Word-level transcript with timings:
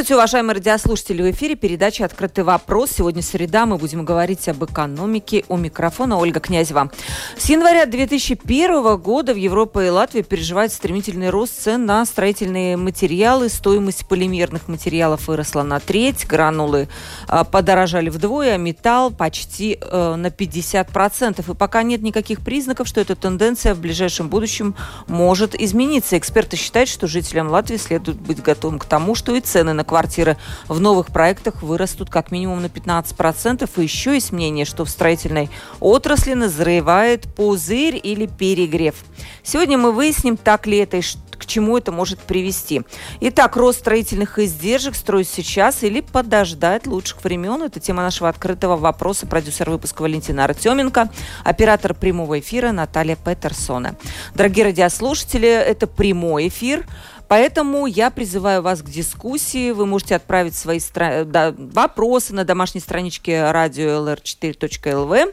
Здравствуйте, 0.00 0.18
уважаемые 0.18 0.54
радиослушатели. 0.54 1.22
В 1.22 1.30
эфире 1.32 1.56
передача 1.56 2.06
«Открытый 2.06 2.42
вопрос». 2.42 2.90
Сегодня 2.90 3.20
среда. 3.20 3.66
Мы 3.66 3.76
будем 3.76 4.06
говорить 4.06 4.48
об 4.48 4.64
экономике. 4.64 5.44
У 5.48 5.58
микрофона 5.58 6.16
Ольга 6.16 6.40
Князева. 6.40 6.90
С 7.36 7.50
января 7.50 7.84
2001 7.84 8.96
года 8.96 9.34
в 9.34 9.36
Европе 9.36 9.88
и 9.88 9.90
Латвии 9.90 10.22
переживает 10.22 10.72
стремительный 10.72 11.28
рост 11.28 11.52
цен 11.60 11.84
на 11.84 12.06
строительные 12.06 12.78
материалы. 12.78 13.50
Стоимость 13.50 14.08
полимерных 14.08 14.68
материалов 14.68 15.28
выросла 15.28 15.64
на 15.64 15.80
треть. 15.80 16.26
Гранулы 16.26 16.88
э, 17.28 17.44
подорожали 17.44 18.08
вдвое, 18.08 18.54
а 18.54 18.56
металл 18.56 19.10
почти 19.10 19.78
э, 19.78 20.14
на 20.14 20.28
50%. 20.28 21.52
И 21.52 21.54
пока 21.54 21.82
нет 21.82 22.00
никаких 22.00 22.40
признаков, 22.40 22.88
что 22.88 23.02
эта 23.02 23.16
тенденция 23.16 23.74
в 23.74 23.80
ближайшем 23.80 24.30
будущем 24.30 24.74
может 25.08 25.54
измениться. 25.54 26.16
Эксперты 26.16 26.56
считают, 26.56 26.88
что 26.88 27.06
жителям 27.06 27.50
Латвии 27.50 27.76
следует 27.76 28.18
быть 28.18 28.40
готовым 28.40 28.78
к 28.78 28.86
тому, 28.86 29.14
что 29.14 29.36
и 29.36 29.40
цены 29.40 29.74
на 29.74 29.84
квартиры 29.90 30.36
в 30.68 30.78
новых 30.78 31.08
проектах 31.08 31.62
вырастут 31.62 32.10
как 32.10 32.30
минимум 32.30 32.62
на 32.62 32.66
15%. 32.66 33.68
И 33.76 33.82
еще 33.82 34.14
есть 34.14 34.30
мнение, 34.30 34.64
что 34.64 34.84
в 34.84 34.88
строительной 34.88 35.50
отрасли 35.80 36.34
назревает 36.34 37.26
пузырь 37.34 38.00
или 38.00 38.26
перегрев. 38.26 38.94
Сегодня 39.42 39.78
мы 39.78 39.90
выясним, 39.90 40.36
так 40.36 40.68
ли 40.68 40.78
это 40.78 40.98
и 40.98 41.02
к 41.40 41.46
чему 41.46 41.78
это 41.78 41.90
может 41.90 42.20
привести. 42.20 42.82
Итак, 43.20 43.56
рост 43.56 43.80
строительных 43.80 44.38
издержек 44.38 44.94
строить 44.94 45.28
сейчас 45.28 45.82
или 45.82 46.02
подождать 46.02 46.86
лучших 46.86 47.24
времен. 47.24 47.62
Это 47.62 47.80
тема 47.80 48.02
нашего 48.02 48.28
открытого 48.28 48.76
вопроса. 48.76 49.26
Продюсер 49.26 49.70
выпуска 49.70 50.02
Валентина 50.02 50.44
Артеменко, 50.44 51.08
оператор 51.42 51.94
прямого 51.94 52.38
эфира 52.38 52.72
Наталья 52.72 53.16
Петерсона. 53.16 53.96
Дорогие 54.34 54.66
радиослушатели, 54.66 55.48
это 55.48 55.86
прямой 55.86 56.48
эфир. 56.48 56.86
Поэтому 57.30 57.86
я 57.86 58.10
призываю 58.10 58.60
вас 58.60 58.82
к 58.82 58.86
дискуссии. 58.86 59.70
Вы 59.70 59.86
можете 59.86 60.16
отправить 60.16 60.56
свои 60.56 60.80
стра... 60.80 61.22
да, 61.22 61.54
вопросы 61.56 62.34
на 62.34 62.44
домашней 62.44 62.80
страничке 62.80 63.52
радио 63.52 64.04
lr4.lv. 64.04 65.32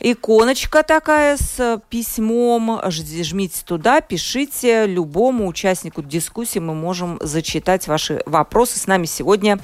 Иконочка 0.00 0.82
такая 0.82 1.36
с 1.36 1.80
письмом. 1.90 2.80
Жмите 2.90 3.62
туда, 3.64 4.00
пишите 4.00 4.86
любому 4.86 5.46
участнику 5.46 6.02
дискуссии. 6.02 6.58
Мы 6.58 6.74
можем 6.74 7.20
зачитать 7.22 7.86
ваши 7.86 8.20
вопросы. 8.26 8.80
С 8.80 8.88
нами 8.88 9.06
сегодня 9.06 9.60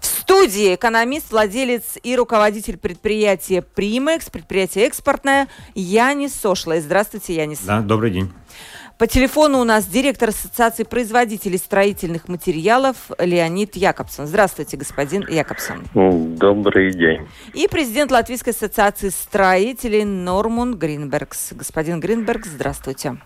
в 0.00 0.06
студии 0.06 0.74
экономист, 0.74 1.30
владелец 1.30 1.98
и 2.02 2.16
руководитель 2.16 2.78
предприятия 2.78 3.62
«Примекс», 3.62 4.28
предприятие 4.28 4.86
экспортное 4.86 5.46
Янис 5.76 6.34
Сошлай. 6.34 6.80
Здравствуйте, 6.80 7.36
Янис. 7.36 7.60
Да, 7.60 7.80
добрый 7.80 8.10
день. 8.10 8.32
По 8.98 9.06
телефону 9.06 9.60
у 9.60 9.64
нас 9.64 9.84
директор 9.84 10.30
Ассоциации 10.30 10.82
производителей 10.82 11.58
строительных 11.58 12.28
материалов 12.28 13.10
Леонид 13.18 13.76
Якобсон. 13.76 14.26
Здравствуйте, 14.26 14.78
господин 14.78 15.22
Якобсон. 15.28 15.84
Добрый 15.92 16.92
день. 16.92 17.28
И 17.52 17.68
президент 17.68 18.10
Латвийской 18.10 18.50
ассоциации 18.50 19.10
строителей 19.10 20.04
Нормун 20.04 20.78
Гринбергс. 20.78 21.52
Господин 21.52 22.00
Гринберг, 22.00 22.46
здравствуйте. 22.46 23.18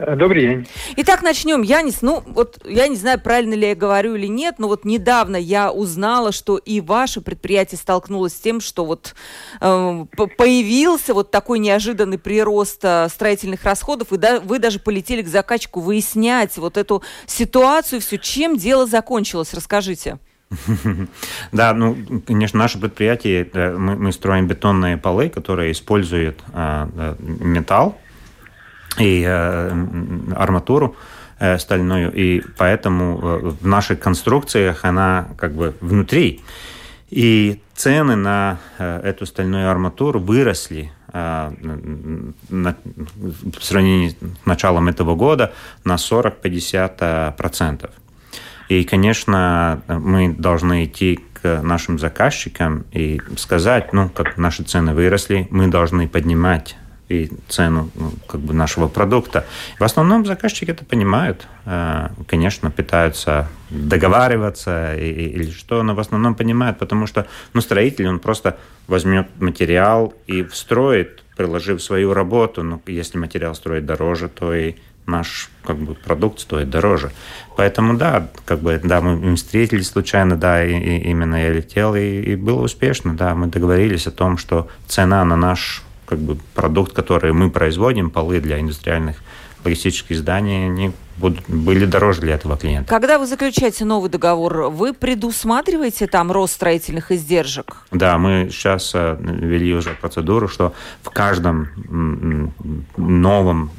Э, 0.00 0.16
добрый 0.16 0.42
день. 0.42 0.68
Итак, 0.96 1.22
начнем. 1.22 1.62
Янис, 1.62 2.00
ну 2.00 2.22
вот 2.26 2.58
я 2.64 2.88
не 2.88 2.96
знаю, 2.96 3.20
правильно 3.20 3.54
ли 3.54 3.68
я 3.68 3.74
говорю 3.74 4.14
или 4.14 4.26
нет, 4.26 4.54
но 4.58 4.68
вот 4.68 4.84
недавно 4.84 5.36
я 5.36 5.70
узнала, 5.70 6.32
что 6.32 6.56
и 6.56 6.80
ваше 6.80 7.20
предприятие 7.20 7.78
столкнулось 7.78 8.32
с 8.32 8.40
тем, 8.40 8.60
что 8.60 8.86
вот 8.86 9.14
э, 9.60 10.04
появился 10.38 11.12
вот 11.12 11.30
такой 11.30 11.58
неожиданный 11.58 12.18
прирост 12.18 12.80
э, 12.82 13.08
строительных 13.10 13.64
расходов, 13.64 14.12
и 14.12 14.16
да, 14.16 14.40
вы 14.40 14.58
даже 14.58 14.78
полетели 14.78 15.20
к 15.22 15.28
заказчику 15.28 15.80
выяснять 15.80 16.56
вот 16.56 16.78
эту 16.78 17.02
ситуацию, 17.26 18.00
все, 18.00 18.16
чем 18.16 18.56
дело 18.56 18.86
закончилось, 18.86 19.52
расскажите. 19.52 20.18
Да, 21.52 21.74
ну, 21.74 21.96
конечно, 22.26 22.58
наше 22.58 22.78
предприятие, 22.78 23.48
мы, 23.54 23.96
мы 23.96 24.12
строим 24.12 24.48
бетонные 24.48 24.96
полы, 24.96 25.28
которые 25.28 25.72
используют 25.72 26.42
а, 26.52 26.88
металл, 27.20 27.98
и 28.98 29.24
э, 29.26 29.86
арматуру 30.34 30.96
э, 31.38 31.58
стальную, 31.58 32.12
и 32.12 32.42
поэтому 32.56 33.20
э, 33.22 33.50
в 33.60 33.66
наших 33.66 34.00
конструкциях 34.00 34.84
она 34.84 35.28
как 35.38 35.52
бы 35.52 35.74
внутри. 35.80 36.40
И 37.10 37.60
цены 37.74 38.14
на 38.14 38.58
эту 38.78 39.26
стальную 39.26 39.68
арматуру 39.68 40.20
выросли 40.20 40.92
в 41.12 41.52
сравнении 43.60 44.10
с 44.10 44.16
началом 44.44 44.86
этого 44.86 45.16
года 45.16 45.52
на 45.82 45.96
40-50%. 45.96 47.90
И, 48.68 48.84
конечно, 48.84 49.82
мы 49.88 50.32
должны 50.32 50.84
идти 50.84 51.18
к 51.42 51.62
нашим 51.62 51.98
заказчикам 51.98 52.84
и 52.92 53.20
сказать, 53.36 53.92
ну, 53.92 54.08
как 54.08 54.36
наши 54.36 54.62
цены 54.62 54.94
выросли, 54.94 55.48
мы 55.50 55.66
должны 55.66 56.06
поднимать 56.06 56.76
и 57.10 57.30
цену 57.48 57.90
ну, 57.94 58.12
как 58.26 58.40
бы 58.40 58.54
нашего 58.54 58.88
продукта. 58.88 59.44
В 59.78 59.84
основном 59.84 60.24
заказчики 60.24 60.70
это 60.70 60.84
понимают, 60.84 61.46
э, 61.66 62.08
конечно, 62.28 62.70
пытаются 62.70 63.48
договариваться 63.68 64.94
или 64.94 65.50
что, 65.50 65.82
но 65.82 65.94
в 65.94 66.00
основном 66.00 66.34
понимают, 66.34 66.78
потому 66.78 67.06
что 67.06 67.26
ну, 67.52 67.60
строитель, 67.60 68.08
он 68.08 68.20
просто 68.20 68.56
возьмет 68.86 69.26
материал 69.40 70.14
и 70.28 70.44
встроит, 70.44 71.22
приложив 71.36 71.82
свою 71.82 72.14
работу. 72.14 72.62
Ну, 72.62 72.80
если 72.86 73.18
материал 73.18 73.54
строит 73.54 73.86
дороже, 73.86 74.28
то 74.28 74.54
и 74.54 74.76
наш 75.06 75.50
как 75.64 75.76
бы 75.76 75.94
продукт 75.94 76.38
стоит 76.38 76.70
дороже. 76.70 77.10
Поэтому 77.56 77.96
да, 77.96 78.28
как 78.44 78.60
бы 78.60 78.80
да, 78.82 79.00
мы 79.00 79.34
встретились 79.34 79.88
случайно, 79.88 80.36
да, 80.36 80.64
и, 80.64 80.72
и 80.72 81.10
именно 81.10 81.42
я 81.42 81.50
летел, 81.50 81.96
и, 81.96 82.20
и 82.20 82.36
было 82.36 82.62
успешно, 82.62 83.14
да, 83.14 83.34
мы 83.34 83.48
договорились 83.48 84.06
о 84.06 84.12
том, 84.12 84.38
что 84.38 84.68
цена 84.86 85.24
на 85.24 85.36
наш 85.36 85.82
как 86.10 86.18
бы 86.18 86.36
продукт, 86.54 86.92
который 86.92 87.32
мы 87.32 87.50
производим, 87.50 88.10
полы 88.10 88.40
для 88.40 88.60
индустриальных 88.60 89.16
логистических 89.64 90.16
зданий, 90.16 90.66
они 90.66 90.90
будут, 91.18 91.48
были 91.48 91.84
дороже 91.84 92.22
для 92.22 92.34
этого 92.34 92.56
клиента. 92.56 92.88
Когда 92.88 93.18
вы 93.18 93.26
заключаете 93.26 93.84
новый 93.84 94.10
договор, 94.10 94.70
вы 94.70 94.92
предусматриваете 94.92 96.08
там 96.08 96.32
рост 96.32 96.54
строительных 96.54 97.12
издержек? 97.12 97.76
Да, 97.92 98.18
мы 98.18 98.48
сейчас 98.50 98.90
э, 98.94 99.16
ввели 99.20 99.72
уже 99.72 99.90
процедуру, 99.90 100.48
что 100.48 100.74
в 101.02 101.10
каждом 101.10 101.68
новом 102.96 103.70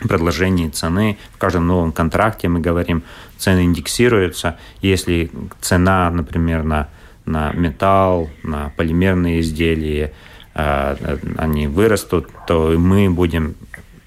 предложении 0.00 0.70
цены, 0.70 1.18
в 1.32 1.38
каждом 1.38 1.66
новом 1.66 1.92
контракте 1.92 2.48
мы 2.48 2.60
говорим, 2.60 3.02
цены 3.36 3.64
индексируются. 3.64 4.56
Если 4.80 5.30
цена, 5.60 6.10
например, 6.10 6.62
на, 6.62 6.88
на 7.26 7.52
металл, 7.52 8.30
на 8.42 8.72
полимерные 8.76 9.40
изделия, 9.40 10.12
они 10.54 11.66
вырастут, 11.66 12.28
то 12.46 12.74
мы 12.78 13.10
будем 13.10 13.56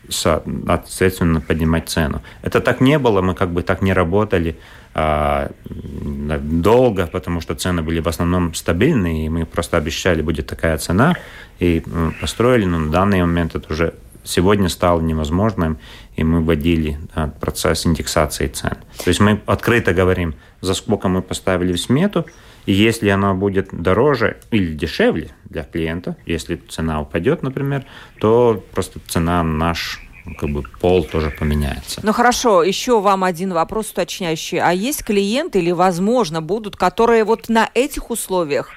соответственно 0.10 1.42
поднимать 1.42 1.90
цену. 1.90 2.22
Это 2.42 2.62
так 2.62 2.80
не 2.82 2.98
было, 2.98 3.22
мы 3.22 3.36
как 3.36 3.52
бы 3.52 3.62
так 3.62 3.82
не 3.82 3.94
работали 3.94 4.58
а, 4.94 5.52
долго, 5.76 7.08
потому 7.08 7.42
что 7.42 7.56
цены 7.56 7.82
были 7.82 8.00
в 8.00 8.08
основном 8.08 8.54
стабильные, 8.54 9.26
и 9.26 9.30
мы 9.30 9.46
просто 9.46 9.78
обещали, 9.78 10.22
будет 10.22 10.48
такая 10.48 10.78
цена, 10.78 11.16
и 11.60 11.84
построили, 12.22 12.66
но 12.66 12.80
на 12.80 12.92
данный 12.92 13.22
момент 13.22 13.56
это 13.56 13.74
уже 13.74 13.94
сегодня 14.24 14.70
стало 14.70 15.02
невозможным, 15.02 15.78
и 16.16 16.24
мы 16.24 16.42
вводили 16.42 17.00
процесс 17.40 17.86
индексации 17.86 18.48
цен. 18.48 18.78
То 19.04 19.08
есть 19.08 19.20
мы 19.20 19.42
открыто 19.46 19.94
говорим, 19.94 20.36
за 20.62 20.74
сколько 20.74 21.08
мы 21.08 21.22
поставили 21.22 21.74
в 21.74 21.80
смету, 21.80 22.26
и 22.68 22.74
если 22.74 23.08
оно 23.08 23.34
будет 23.34 23.70
дороже 23.72 24.38
или 24.52 24.74
дешевле 24.74 25.30
для 25.46 25.64
клиента, 25.64 26.18
если 26.26 26.58
цена 26.58 27.02
упадет, 27.02 27.42
например, 27.42 27.86
то 28.20 28.62
просто 28.74 29.00
цена 29.08 29.42
наш 29.42 30.02
как 30.38 30.50
бы 30.50 30.64
пол 30.64 31.06
тоже 31.06 31.32
поменяется. 31.32 32.02
Ну 32.04 32.12
хорошо, 32.12 32.64
еще 32.64 33.00
вам 33.00 33.24
один 33.24 33.54
вопрос 33.54 33.92
уточняющий. 33.92 34.60
А 34.60 34.74
есть 34.74 35.06
клиенты 35.06 35.60
или, 35.60 35.72
возможно, 35.72 36.42
будут, 36.42 36.76
которые 36.76 37.24
вот 37.24 37.48
на 37.48 37.70
этих 37.74 38.10
условиях 38.10 38.70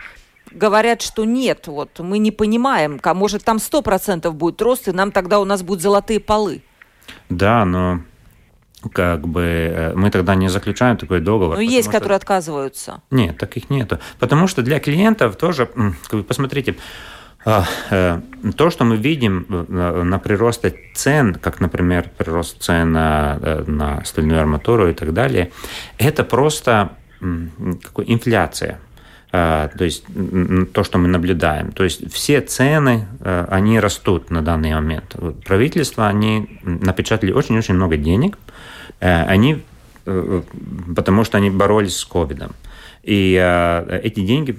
говорят, 0.52 1.02
что 1.02 1.24
нет, 1.24 1.66
вот 1.66 1.98
мы 1.98 2.18
не 2.18 2.30
понимаем, 2.30 3.00
может 3.04 3.42
там 3.42 3.56
100% 3.56 4.30
будет 4.30 4.62
рост, 4.62 4.86
и 4.86 4.92
нам 4.92 5.10
тогда 5.10 5.40
у 5.40 5.44
нас 5.44 5.64
будут 5.64 5.82
золотые 5.82 6.20
полы. 6.20 6.62
Да, 7.28 7.64
но 7.64 8.02
как 8.92 9.26
бы 9.26 9.42
э, 9.42 9.92
мы 9.94 10.10
тогда 10.10 10.34
не 10.34 10.48
заключаем 10.48 10.96
такой 10.96 11.20
договор. 11.20 11.56
Но 11.56 11.62
есть, 11.62 11.88
что... 11.88 11.98
которые 11.98 12.16
отказываются. 12.16 13.02
Нет, 13.10 13.38
таких 13.38 13.70
нету. 13.70 13.98
Потому 14.18 14.46
что 14.46 14.62
для 14.62 14.80
клиентов 14.80 15.36
тоже, 15.36 15.66
как 15.66 16.20
бы, 16.20 16.22
посмотрите, 16.22 16.76
А, 17.44 17.64
э, 17.90 18.20
то, 18.56 18.70
что 18.70 18.84
мы 18.84 18.96
видим 18.98 19.46
э, 19.48 20.02
на 20.02 20.18
приросте 20.18 20.74
цен, 20.94 21.34
как, 21.34 21.60
например, 21.60 22.10
прирост 22.18 22.60
цен 22.62 22.92
на, 22.92 23.38
на 23.66 24.04
стальную 24.04 24.40
арматуру 24.40 24.90
и 24.90 24.92
так 24.92 25.14
далее, 25.14 25.50
это 25.96 26.22
просто 26.22 26.90
инфляция. 28.06 28.78
А, 29.32 29.68
то 29.68 29.84
есть 29.84 30.04
то, 30.74 30.84
что 30.84 30.98
мы 30.98 31.08
наблюдаем. 31.08 31.72
То 31.72 31.84
есть 31.84 32.12
все 32.12 32.42
цены, 32.42 33.06
они 33.24 33.80
растут 33.80 34.30
на 34.30 34.42
данный 34.42 34.74
момент. 34.74 35.16
Правительство, 35.46 36.08
они 36.08 36.60
напечатали 36.62 37.32
очень-очень 37.32 37.74
много 37.74 37.96
денег, 37.96 38.36
они, 39.00 39.62
потому 40.04 41.24
что 41.24 41.38
они 41.38 41.50
боролись 41.50 41.96
с 41.96 42.04
ковидом. 42.04 42.52
И 43.02 43.32
эти 44.02 44.20
деньги 44.20 44.58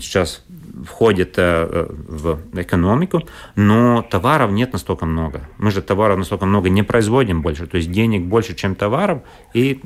сейчас 0.00 0.42
входит 0.84 1.34
э, 1.36 1.86
в 1.88 2.38
экономику, 2.54 3.22
но 3.56 4.02
товаров 4.02 4.50
нет 4.50 4.72
настолько 4.72 5.06
много. 5.06 5.42
Мы 5.58 5.70
же 5.70 5.82
товаров 5.82 6.18
настолько 6.18 6.46
много 6.46 6.68
не 6.70 6.82
производим 6.82 7.42
больше, 7.42 7.66
то 7.66 7.76
есть 7.76 7.90
денег 7.90 8.22
больше, 8.22 8.54
чем 8.54 8.74
товаров, 8.74 9.22
и 9.54 9.80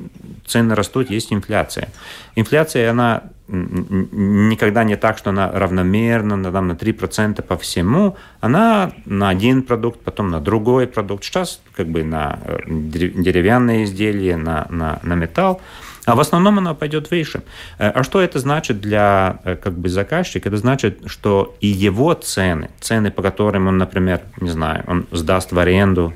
цены 0.45 0.75
растут, 0.75 1.09
есть 1.09 1.31
инфляция. 1.33 1.89
Инфляция, 2.35 2.89
она 2.91 3.23
никогда 3.47 4.83
не 4.83 4.97
так, 4.97 5.17
что 5.17 5.29
она 5.29 5.51
равномерно, 5.51 6.51
там, 6.51 6.67
на 6.67 6.73
3% 6.73 7.41
по 7.41 7.57
всему. 7.57 8.17
Она 8.41 8.91
на 9.05 9.29
один 9.29 9.63
продукт, 9.63 10.01
потом 10.01 10.29
на 10.29 10.39
другой 10.39 10.87
продукт. 10.87 11.23
Сейчас 11.23 11.61
как 11.75 11.87
бы 11.87 12.03
на 12.03 12.39
э, 12.43 12.59
деревянные 12.67 13.85
изделия, 13.85 14.37
на, 14.37 14.67
на, 14.69 14.99
на 15.03 15.15
металл. 15.15 15.61
А 16.05 16.15
в 16.15 16.19
основном 16.19 16.57
она 16.57 16.73
пойдет 16.73 17.09
выше. 17.09 17.43
Э, 17.79 17.89
а 17.89 18.03
что 18.03 18.21
это 18.21 18.39
значит 18.39 18.81
для 18.81 19.39
э, 19.45 19.55
как 19.55 19.73
бы, 19.73 19.87
заказчика? 19.87 20.49
Это 20.49 20.57
значит, 20.57 21.03
что 21.05 21.55
и 21.61 21.67
его 21.67 22.13
цены, 22.13 22.69
цены, 22.81 23.11
по 23.11 23.21
которым 23.21 23.67
он, 23.67 23.77
например, 23.77 24.21
не 24.41 24.49
знаю, 24.49 24.83
он 24.87 25.07
сдаст 25.11 25.53
в 25.53 25.59
аренду 25.59 26.13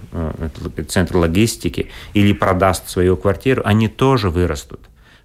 центр 0.88 1.16
логистики 1.16 1.89
или 2.13 2.34
продаст 2.34 2.89
свою 2.89 3.16
квартиру, 3.16 3.62
они 3.63 3.88
тоже 3.88 4.30
вырастут 4.30 4.81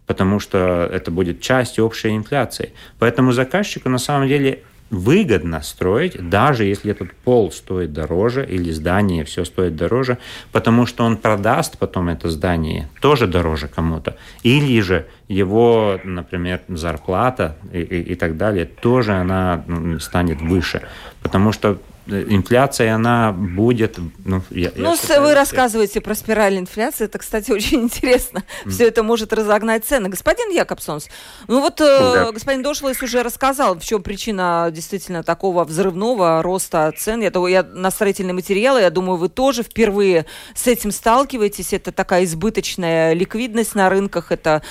потому 0.07 0.41
что 0.41 0.89
это 0.93 1.11
будет 1.11 1.41
часть 1.41 1.79
общей 1.79 2.15
инфляции. 2.17 2.73
Поэтому 2.99 3.33
заказчику 3.33 3.89
на 3.89 3.99
самом 3.99 4.29
деле 4.29 4.63
выгодно 4.91 5.63
строить, 5.63 6.29
даже 6.29 6.65
если 6.65 6.93
этот 6.93 7.13
пол 7.13 7.51
стоит 7.51 7.93
дороже 7.93 8.47
или 8.47 8.71
здание 8.71 9.25
все 9.25 9.45
стоит 9.45 9.75
дороже, 9.75 10.19
потому 10.53 10.87
что 10.87 11.05
он 11.05 11.17
продаст 11.17 11.77
потом 11.79 12.09
это 12.09 12.31
здание 12.31 12.89
тоже 13.01 13.27
дороже 13.27 13.69
кому-то. 13.69 14.17
Или 14.45 14.81
же 14.81 15.07
его, 15.29 15.99
например, 16.05 16.61
зарплата 16.69 17.57
и, 17.73 17.81
и, 17.81 18.13
и 18.13 18.15
так 18.15 18.37
далее, 18.37 18.65
тоже 18.65 19.13
она 19.15 19.65
ну, 19.67 19.99
станет 19.99 20.41
выше. 20.41 20.83
Потому 21.21 21.51
что 21.51 21.79
инфляция, 22.07 22.95
она 22.95 23.33
будет... 23.33 23.99
Ну, 24.25 24.43
я, 24.51 24.73
ну 24.75 24.91
я 24.91 24.97
считаю, 24.97 25.23
вы 25.23 25.35
рассказываете 25.35 26.01
про 26.01 26.15
спираль 26.15 26.59
инфляции. 26.59 27.05
Это, 27.05 27.19
кстати, 27.19 27.51
очень 27.53 27.83
интересно. 27.83 28.45
Mm. 28.65 28.71
Все 28.71 28.87
это 28.89 29.03
может 29.03 29.33
разогнать 29.33 29.85
цены. 29.85 30.09
Господин 30.09 30.51
Якобсонс, 30.51 31.09
ну 31.49 31.61
вот 31.61 31.77
да. 31.79 32.29
э, 32.29 32.33
господин 32.33 32.63
Дошлайс 32.63 33.03
уже 33.03 33.23
рассказал, 33.23 33.79
в 33.79 33.85
чем 33.85 34.03
причина 34.03 34.69
действительно 34.73 35.23
такого 35.23 35.65
взрывного 35.65 36.43
роста 36.43 36.93
цен. 36.97 37.21
Я, 37.21 37.31
я 37.49 37.63
на 37.63 37.91
строительные 37.91 38.35
материалы, 38.35 38.81
я 38.81 38.91
думаю, 38.91 39.17
вы 39.17 39.29
тоже 39.29 39.63
впервые 39.63 40.27
с 40.55 40.67
этим 40.67 40.93
сталкиваетесь. 40.93 41.73
Это 41.73 41.93
такая 41.93 42.25
избыточная 42.25 43.13
ликвидность 43.13 43.75
на 43.75 43.91
рынках, 43.91 44.33
это 44.33 44.63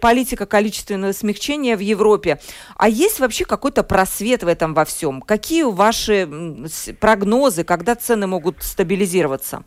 политика 0.00 0.46
количественного 0.46 1.12
смягчения 1.12 1.76
в 1.76 1.80
Европе. 1.80 2.40
А 2.76 2.88
есть 2.88 3.20
вообще 3.20 3.44
какой-то 3.44 3.82
просвет 3.82 4.42
в 4.42 4.48
этом 4.48 4.74
во 4.74 4.84
всем? 4.84 5.22
Какие 5.22 5.62
ваши 5.62 6.26
прогнозы, 7.00 7.64
когда 7.64 7.94
цены 7.94 8.26
могут 8.26 8.62
стабилизироваться? 8.62 9.64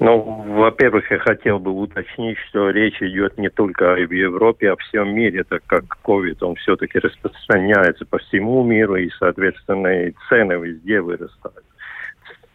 Ну, 0.00 0.20
во-первых, 0.20 1.10
я 1.10 1.18
хотел 1.18 1.58
бы 1.58 1.72
уточнить, 1.72 2.38
что 2.48 2.70
речь 2.70 3.02
идет 3.02 3.36
не 3.36 3.50
только 3.50 3.94
о 3.94 3.98
Европе, 3.98 4.70
а 4.70 4.74
о 4.74 4.76
всем 4.76 5.12
мире, 5.12 5.42
так 5.42 5.62
как 5.66 5.84
COVID, 6.04 6.36
он 6.42 6.54
все-таки 6.54 7.00
распространяется 7.00 8.06
по 8.06 8.18
всему 8.18 8.62
миру, 8.62 8.94
и, 8.94 9.10
соответственно, 9.18 10.06
и 10.06 10.14
цены 10.28 10.52
везде 10.52 11.00
вырастают. 11.00 11.64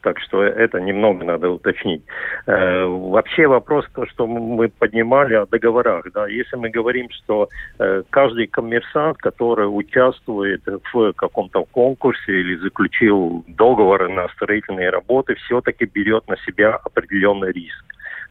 Так 0.03 0.19
что 0.19 0.43
это 0.43 0.81
немного 0.81 1.23
надо 1.23 1.49
уточнить. 1.49 2.03
Э, 2.45 2.85
вообще 2.85 3.47
вопрос, 3.47 3.85
то, 3.95 4.05
что 4.05 4.27
мы 4.27 4.67
поднимали 4.67 5.33
о 5.33 5.45
договорах. 5.45 6.05
Да, 6.13 6.27
если 6.27 6.57
мы 6.57 6.69
говорим, 6.69 7.07
что 7.09 7.47
э, 7.79 8.03
каждый 8.09 8.47
коммерсант, 8.47 9.17
который 9.19 9.65
участвует 9.65 10.61
в 10.93 11.13
каком-то 11.13 11.63
конкурсе 11.71 12.33
или 12.33 12.55
заключил 12.57 13.45
договор 13.47 14.09
на 14.09 14.27
строительные 14.29 14.89
работы, 14.89 15.35
все-таки 15.35 15.85
берет 15.85 16.27
на 16.27 16.35
себя 16.45 16.75
определенный 16.83 17.53
риск. 17.53 17.85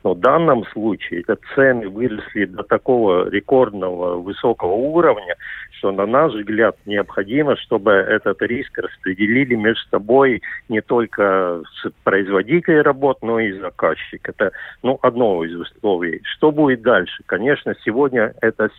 Но 0.05 0.15
в 0.15 0.21
данном 0.21 0.65
случае 0.67 1.21
это 1.21 1.39
цены 1.55 1.89
выросли 1.89 2.45
до 2.47 2.63
такого 2.63 3.29
рекордного 3.29 4.17
высокого 4.17 4.73
уровня, 4.73 5.37
что, 5.79 5.93
на 5.93 6.07
наш 6.07 6.33
взгляд, 6.33 6.77
необходимо, 6.87 7.57
чтобы 7.57 7.93
этот 7.93 8.43
риск 8.43 8.79
распределили 8.79 9.55
между 9.55 9.83
собой 9.91 10.43
не 10.69 10.81
только 10.81 11.63
с 11.75 11.91
производителей 12.05 12.83
работ, 12.83 13.19
но 13.23 13.41
и 13.41 13.53
заказчик. 13.53 14.29
Это 14.29 14.53
ну, 14.83 14.99
одно 15.03 15.45
из 15.45 15.55
условий. 15.55 16.21
Что 16.25 16.51
будет 16.51 16.83
дальше? 16.83 17.23
Конечно, 17.27 17.75
сегодня 17.85 18.35
это 18.41 18.71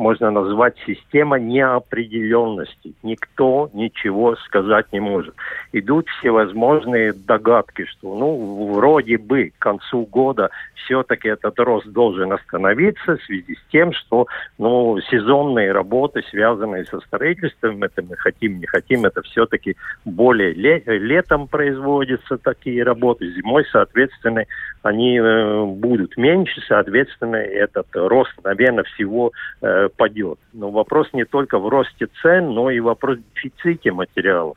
можно 0.00 0.30
назвать 0.30 0.74
система 0.86 1.38
неопределенности. 1.38 2.94
Никто 3.02 3.70
ничего 3.74 4.34
сказать 4.36 4.86
не 4.92 5.00
может. 5.00 5.34
Идут 5.72 6.08
всевозможные 6.08 7.12
догадки, 7.12 7.84
что 7.84 8.16
ну 8.16 8.72
вроде 8.72 9.18
бы 9.18 9.52
к 9.56 9.62
концу 9.62 10.06
года 10.06 10.50
все-таки 10.84 11.28
этот 11.28 11.58
рост 11.60 11.86
должен 11.88 12.32
остановиться 12.32 13.16
в 13.16 13.22
связи 13.24 13.54
с 13.54 13.70
тем, 13.70 13.92
что 13.92 14.26
ну, 14.58 14.98
сезонные 15.10 15.72
работы, 15.72 16.22
связанные 16.30 16.86
со 16.86 17.00
строительством, 17.00 17.82
это 17.82 18.02
мы 18.02 18.16
хотим, 18.16 18.58
не 18.58 18.66
хотим, 18.66 19.04
это 19.04 19.22
все-таки 19.22 19.76
более 20.04 20.52
ле- 20.54 20.82
летом 20.86 21.46
производятся 21.46 22.38
такие 22.38 22.82
работы, 22.82 23.30
зимой, 23.32 23.66
соответственно, 23.70 24.44
они 24.82 25.18
э, 25.18 25.64
будут 25.64 26.16
меньше, 26.16 26.62
соответственно, 26.66 27.36
этот 27.36 27.86
рост, 27.92 28.32
наверное, 28.42 28.84
всего 28.84 29.32
э, 29.60 29.89
падет. 29.90 30.38
Но 30.52 30.70
вопрос 30.70 31.08
не 31.12 31.24
только 31.24 31.58
в 31.58 31.68
росте 31.68 32.08
цен, 32.22 32.52
но 32.52 32.70
и 32.70 32.80
вопрос 32.80 33.18
в 33.18 33.34
дефиците 33.34 33.92
материалов. 33.92 34.56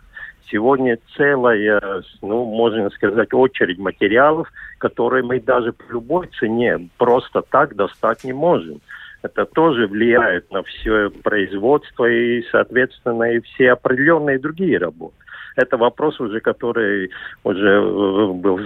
Сегодня 0.50 0.98
целая, 1.18 2.04
ну, 2.22 2.46
можно 2.46 2.90
сказать, 2.92 3.34
очередь 3.34 3.80
материалов, 3.80 4.52
которые 4.78 5.24
мы 5.24 5.40
даже 5.40 5.74
по 5.74 5.84
любой 5.92 6.28
цене 6.40 6.90
просто 6.98 7.42
так 7.42 7.76
достать 7.76 8.24
не 8.24 8.34
можем. 8.34 8.82
Это 9.24 9.46
тоже 9.46 9.88
влияет 9.88 10.52
на 10.52 10.64
все 10.64 11.10
производство 11.10 12.06
и, 12.06 12.44
соответственно, 12.52 13.24
и 13.24 13.40
все 13.40 13.72
определенные 13.72 14.38
другие 14.38 14.78
работы. 14.78 15.16
Это 15.56 15.78
вопрос 15.78 16.20
уже, 16.20 16.40
который 16.40 17.12
уже 17.44 17.70
э, 17.70 18.28
был 18.34 18.58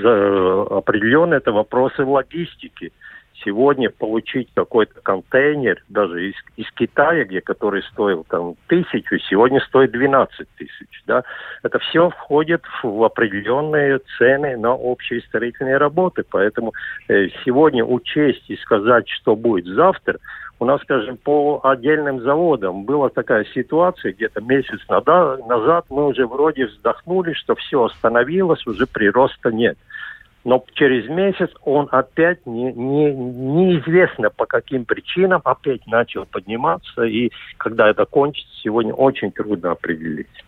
определен, 0.78 1.34
это 1.34 1.52
вопросы 1.52 2.04
логистики 2.04 2.92
сегодня 3.44 3.90
получить 3.90 4.50
какой-то 4.54 5.00
контейнер, 5.02 5.84
даже 5.90 6.30
из, 6.30 6.36
из 6.56 6.72
Китая, 6.72 7.26
где 7.26 7.42
который 7.42 7.84
стоил 7.84 8.26
там 8.30 8.56
тысячу, 8.68 9.18
сегодня 9.30 9.60
стоит 9.62 9.92
12 9.92 10.48
тысяч. 10.58 11.04
Да? 11.06 11.24
Это 11.64 11.80
все 11.80 12.10
входит 12.10 12.64
в 12.84 13.04
определенные 13.04 14.00
цены 14.18 14.58
на 14.58 14.74
общие 14.74 15.22
строительные 15.22 15.78
работы. 15.78 16.24
Поэтому 16.30 16.74
э, 17.08 17.28
сегодня 17.46 17.84
учесть 17.84 18.50
и 18.50 18.56
сказать, 18.58 19.08
что 19.10 19.36
будет 19.36 19.66
завтра, 19.66 20.20
у 20.60 20.66
нас, 20.66 20.82
скажем, 20.82 21.18
по 21.18 21.62
отдельным 21.64 22.22
заводам 22.22 22.84
была 22.84 23.10
такая 23.10 23.46
ситуация, 23.54 24.14
где-то 24.14 24.42
месяц 24.42 24.80
назад 24.90 25.86
мы 25.90 26.08
уже 26.08 26.26
вроде 26.26 26.66
вздохнули, 26.66 27.34
что 27.34 27.56
все 27.56 27.84
остановилось, 27.84 28.66
уже 28.66 28.88
прироста 28.88 29.52
нет 29.52 29.78
но 30.48 30.64
через 30.76 31.10
месяц 31.10 31.50
он 31.64 31.90
опять 31.92 32.46
не, 32.46 32.72
не, 32.72 33.12
неизвестно 33.12 34.30
по 34.30 34.46
каким 34.46 34.86
причинам 34.86 35.42
опять 35.44 35.86
начал 35.88 36.26
подниматься, 36.26 37.04
и 37.04 37.32
когда 37.58 37.90
это 37.90 38.06
кончится, 38.06 38.50
сегодня 38.64 38.94
очень 38.94 39.30
трудно 39.34 39.72
определить. 39.72 40.46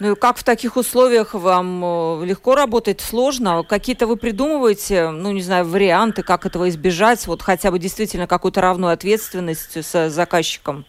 Ну 0.00 0.12
и 0.12 0.14
как 0.16 0.36
в 0.36 0.42
таких 0.42 0.76
условиях 0.76 1.34
вам 1.34 1.84
э, 1.84 2.26
легко 2.26 2.56
работать, 2.56 3.00
сложно? 3.00 3.62
Какие-то 3.62 4.08
вы 4.08 4.16
придумываете, 4.16 5.10
ну 5.10 5.30
не 5.30 5.42
знаю, 5.42 5.64
варианты, 5.64 6.24
как 6.24 6.44
этого 6.44 6.68
избежать, 6.68 7.24
вот 7.28 7.40
хотя 7.40 7.70
бы 7.70 7.78
действительно 7.78 8.26
какую-то 8.26 8.60
равную 8.60 8.92
ответственность 8.92 9.80
с 9.80 10.10
заказчиком? 10.10 10.86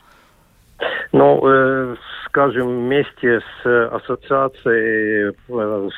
Ну, 1.12 1.42
э, 1.48 1.96
скажем, 2.28 2.68
вместе 2.68 3.40
с 3.40 3.90
ассоциацией 3.92 5.34
э, 5.48 5.90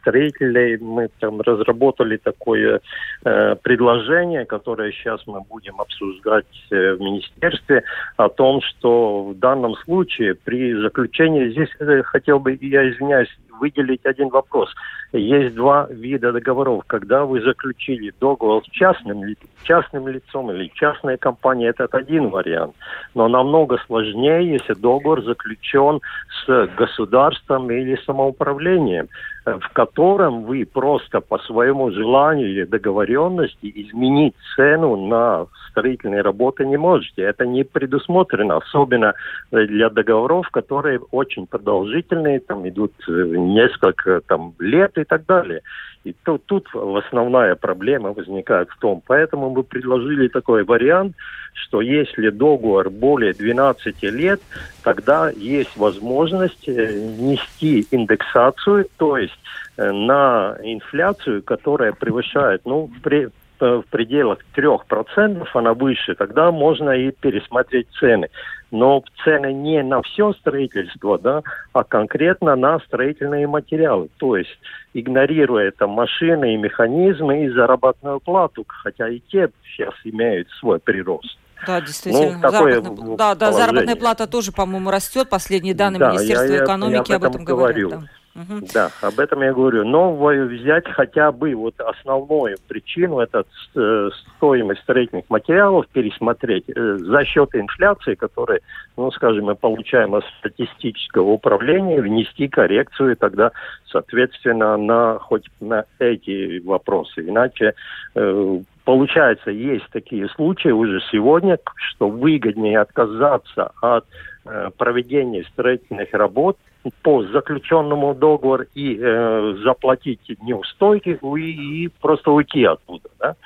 строителей 0.00 0.76
мы 0.78 1.08
там 1.18 1.40
разработали 1.40 2.18
такое 2.18 2.80
э, 3.24 3.54
предложение, 3.62 4.44
которое 4.44 4.92
сейчас 4.92 5.26
мы 5.26 5.40
будем 5.40 5.80
обсуждать 5.80 6.44
э, 6.70 6.92
в 6.94 7.00
министерстве, 7.00 7.84
о 8.16 8.28
том, 8.28 8.60
что 8.60 9.24
в 9.30 9.38
данном 9.38 9.74
случае 9.76 10.34
при 10.34 10.74
заключении, 10.74 11.50
здесь 11.50 11.70
э, 11.80 12.02
хотел 12.02 12.38
бы, 12.38 12.58
я 12.60 12.90
извиняюсь, 12.90 13.34
выделить 13.60 14.04
один 14.04 14.28
вопрос. 14.28 14.70
Есть 15.12 15.54
два 15.54 15.86
вида 15.90 16.32
договоров. 16.32 16.84
Когда 16.86 17.24
вы 17.24 17.40
заключили 17.40 18.12
договор 18.20 18.64
с 18.64 18.70
частным, 18.70 19.22
частным 19.64 20.08
лицом 20.08 20.50
или 20.50 20.70
частной 20.74 21.18
компанией, 21.18 21.70
это 21.70 21.84
один 21.92 22.28
вариант. 22.30 22.74
Но 23.14 23.28
намного 23.28 23.78
сложнее, 23.86 24.52
если 24.52 24.74
договор 24.74 25.22
заключен 25.22 26.00
с 26.44 26.66
государством 26.76 27.70
или 27.70 27.96
самоуправлением 28.06 29.08
в 29.44 29.68
котором 29.72 30.44
вы 30.44 30.64
просто 30.64 31.20
по 31.20 31.38
своему 31.38 31.90
желанию 31.90 32.48
или 32.48 32.64
договоренности 32.64 33.72
изменить 33.74 34.34
цену 34.56 34.96
на 34.96 35.46
строительные 35.70 36.20
работы 36.20 36.64
не 36.64 36.76
можете. 36.76 37.22
Это 37.22 37.46
не 37.46 37.64
предусмотрено, 37.64 38.58
особенно 38.58 39.14
для 39.50 39.88
договоров, 39.88 40.48
которые 40.50 41.00
очень 41.10 41.46
продолжительные, 41.46 42.40
там 42.40 42.68
идут 42.68 42.92
э, 43.08 43.12
несколько 43.12 44.20
там, 44.20 44.54
лет 44.58 44.96
и 44.98 45.04
так 45.04 45.26
далее. 45.26 45.62
И 46.04 46.14
тут, 46.24 46.44
тут 46.46 46.68
основная 46.74 47.54
проблема 47.54 48.12
возникает 48.12 48.68
в 48.70 48.78
том. 48.78 49.02
Поэтому 49.06 49.50
мы 49.50 49.62
предложили 49.62 50.28
такой 50.28 50.64
вариант, 50.64 51.16
что 51.54 51.80
если 51.80 52.30
договор 52.30 52.90
более 52.90 53.32
12 53.32 54.02
лет, 54.04 54.40
тогда 54.82 55.30
есть 55.30 55.76
возможность 55.76 56.68
э, 56.68 56.72
нести 57.18 57.86
индексацию, 57.90 58.86
то 58.96 59.16
есть 59.16 59.38
э, 59.76 59.90
на 59.90 60.56
инфляцию, 60.62 61.42
которая 61.42 61.92
превышает, 61.92 62.62
ну, 62.64 62.90
при, 63.02 63.30
в 63.60 63.84
пределах 63.90 64.38
3%, 64.56 65.46
она 65.54 65.74
выше, 65.74 66.14
тогда 66.14 66.50
можно 66.50 66.90
и 66.90 67.10
пересмотреть 67.12 67.88
цены. 67.98 68.28
Но 68.70 69.04
цены 69.22 69.52
не 69.52 69.82
на 69.82 70.02
все 70.02 70.32
строительство, 70.32 71.18
да, 71.18 71.42
а 71.72 71.84
конкретно 71.84 72.56
на 72.56 72.78
строительные 72.80 73.46
материалы. 73.46 74.08
То 74.16 74.36
есть 74.36 74.58
игнорируя 74.94 75.68
это 75.68 75.86
машины 75.86 76.54
и 76.54 76.56
механизмы 76.56 77.44
и 77.44 77.50
заработную 77.50 78.18
плату, 78.18 78.64
хотя 78.66 79.08
и 79.08 79.20
те 79.20 79.50
сейчас 79.64 79.94
имеют 80.04 80.48
свой 80.58 80.78
прирост. 80.78 81.38
Да, 81.66 81.80
действительно. 81.80 82.38
Ну, 82.38 82.40
такое 82.40 82.80
заработная, 82.80 83.16
да, 83.16 83.34
да, 83.34 83.52
заработная 83.52 83.96
плата 83.96 84.26
тоже, 84.26 84.52
по-моему, 84.52 84.90
растет. 84.90 85.28
Последние 85.28 85.74
данные 85.74 86.00
да, 86.00 86.12
Министерства 86.12 86.52
я, 86.52 86.64
экономики 86.64 87.10
я, 87.10 87.16
об 87.16 87.24
этом, 87.24 87.42
об 87.42 87.42
этом 87.42 87.44
говорят. 87.44 87.90
Да. 87.90 88.02
Угу. 88.34 88.66
Да, 88.72 88.90
об 89.02 89.20
этом 89.20 89.42
я 89.42 89.52
говорю. 89.52 89.84
Но 89.84 90.16
взять 90.16 90.88
хотя 90.90 91.32
бы 91.32 91.54
вот 91.54 91.78
основную 91.80 92.56
причину, 92.66 93.18
это 93.18 93.44
э, 93.74 94.10
стоимость 94.36 94.80
строительных 94.82 95.26
материалов, 95.28 95.86
пересмотреть 95.92 96.64
э, 96.68 96.96
за 96.98 97.24
счет 97.26 97.54
инфляции, 97.54 98.14
которую, 98.14 98.60
ну, 98.96 99.10
скажем, 99.10 99.44
мы 99.44 99.54
получаем 99.54 100.14
от 100.14 100.24
статистического 100.38 101.28
управления, 101.28 102.00
внести 102.00 102.48
коррекцию, 102.48 103.12
и 103.12 103.16
тогда, 103.16 103.52
соответственно, 103.90 104.78
на 104.78 105.18
хоть 105.18 105.44
на 105.60 105.84
эти 105.98 106.58
вопросы. 106.64 107.28
Иначе 107.28 107.74
э, 108.14 108.60
получается, 108.84 109.50
есть 109.50 109.86
такие 109.92 110.28
случаи 110.30 110.70
уже 110.70 111.00
сегодня, 111.10 111.58
что 111.74 112.08
выгоднее 112.08 112.80
отказаться 112.80 113.72
от 113.80 114.04
э, 114.44 114.70
проведения 114.76 115.44
строительных 115.52 116.12
работ 116.12 116.56
по 117.02 117.22
заключенному 117.22 118.14
договору 118.14 118.64
и 118.74 118.98
э, 119.00 119.56
заплатить 119.62 120.20
неустойки 120.42 121.18
и, 121.36 121.84
и 121.84 121.88
просто 122.00 122.30
уйти 122.32 122.64
оттуда. 122.64 123.08
Да? 123.20 123.36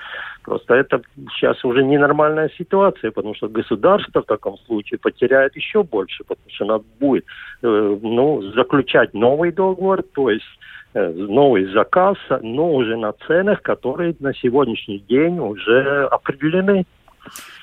Просто 0.43 0.75
это 0.75 1.03
сейчас 1.35 1.63
уже 1.65 1.83
ненормальная 1.83 2.51
ситуация, 2.57 3.11
потому 3.11 3.35
что 3.35 3.49
государство 3.49 4.23
в 4.23 4.27
таком 4.27 4.57
случае 4.59 4.99
потеряет 4.99 5.57
еще 5.57 5.83
больше, 5.83 6.25
потому 6.25 6.49
что 6.49 6.65
надо 6.65 6.85
будет 7.01 7.25
э, 7.63 7.99
ну, 8.01 8.43
заключать 8.55 9.13
новый 9.13 9.53
договор, 9.53 10.03
то 10.15 10.31
есть 10.31 10.47
новый 10.97 11.67
заказ, 11.73 12.17
но 12.41 12.73
уже 12.73 12.97
на 12.97 13.13
ценах, 13.27 13.63
которые 13.63 14.17
на 14.21 14.33
сегодняшний 14.35 14.99
день 14.99 15.39
уже 15.39 16.07
определены. 16.07 16.87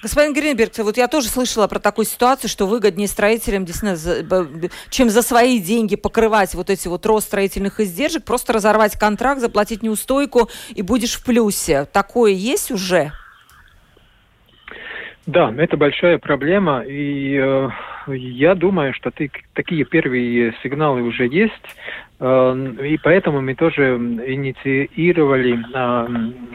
Господин 0.02 0.34
Гринберг, 0.34 0.78
вот 0.80 0.98
я 0.98 1.08
тоже 1.08 1.30
слышала 1.30 1.68
про 1.68 1.80
такую 1.80 2.06
ситуацию, 2.06 2.50
что 2.50 2.68
выгоднее 2.68 3.08
строителям, 3.08 3.63
действительно, 3.63 4.46
чем 4.90 5.10
за 5.10 5.22
свои 5.22 5.60
деньги 5.60 5.96
покрывать 5.96 6.54
вот 6.54 6.70
эти 6.70 6.90
вот 6.90 7.06
рост 7.06 7.28
строительных 7.28 7.80
издержек, 7.80 8.25
просто 8.25 8.54
разорвать 8.54 9.00
контракт, 9.00 9.40
заплатить 9.40 9.82
неустойку 9.82 10.50
и 10.75 10.82
будешь 10.82 11.13
в 11.13 11.25
плюсе. 11.25 11.86
Такое 11.86 12.32
есть 12.32 12.72
уже? 12.72 13.13
Да, 15.25 15.54
это 15.58 15.78
большая 15.78 16.18
проблема, 16.18 16.84
и 16.86 17.38
э, 17.38 17.70
я 18.08 18.56
думаю, 18.56 18.94
что 18.94 19.10
ты, 19.10 19.32
такие 19.54 19.86
первые 19.86 20.54
сигналы 20.62 21.02
уже 21.02 21.28
есть. 21.28 21.54
Эм, 22.25 22.77
и 22.77 22.96
поэтому 22.96 23.42
мы 23.42 23.53
тоже 23.53 23.96
инициировали 23.98 25.60
а, 25.74 26.08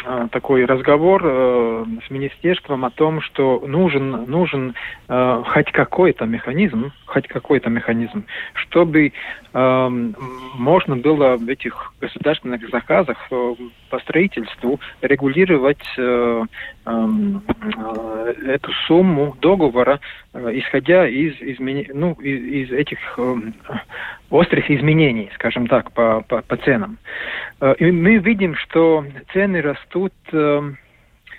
а, 0.06 0.28
такой 0.28 0.64
разговор 0.64 1.20
э, 1.22 1.84
с 2.06 2.10
министерством 2.10 2.86
о 2.86 2.90
том, 2.90 3.20
что 3.20 3.62
нужен, 3.66 4.24
нужен 4.30 4.74
э, 5.08 5.42
хоть 5.46 5.70
какой-то 5.72 6.24
механизм, 6.24 6.90
хоть 7.04 7.28
какой-то 7.28 7.68
механизм, 7.68 8.24
чтобы 8.54 9.12
эм, 9.52 10.16
можно 10.54 10.96
было 10.96 11.36
в 11.36 11.46
этих 11.46 11.92
государственных 12.00 12.66
заказах 12.70 13.18
э, 13.30 13.54
по 13.90 13.98
строительству 13.98 14.80
регулировать 15.02 15.84
эм, 15.98 17.42
эту 18.46 18.72
сумму 18.86 19.36
договора, 19.42 20.00
исходя 20.32 21.06
из, 21.06 21.34
измен... 21.42 21.84
ну, 21.92 22.12
из, 22.14 22.68
из 22.68 22.72
этих 22.72 23.18
острых 24.30 24.70
изменений, 24.70 25.30
скажем 25.34 25.66
так, 25.66 25.92
по, 25.92 26.22
по, 26.28 26.42
по 26.42 26.56
ценам. 26.56 26.98
Э, 27.60 27.74
и 27.78 27.90
мы 27.90 28.18
видим, 28.18 28.54
что 28.56 29.04
цены 29.32 29.60
растут, 29.62 30.12
э, 30.32 30.72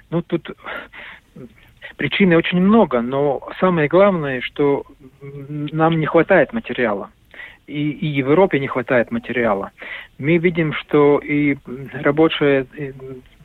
ну 0.09 0.21
тут 0.21 0.51
причин 1.97 2.33
очень 2.33 2.61
много, 2.61 3.01
но 3.01 3.41
самое 3.59 3.87
главное, 3.87 4.41
что 4.41 4.85
нам 5.21 5.99
не 5.99 6.05
хватает 6.05 6.53
материала. 6.53 7.09
И, 7.67 7.91
и 7.91 8.07
Европе 8.07 8.59
не 8.59 8.67
хватает 8.67 9.11
материала. 9.11 9.71
Мы 10.17 10.37
видим, 10.37 10.73
что 10.73 11.19
и 11.19 11.57
рабочая 11.93 12.65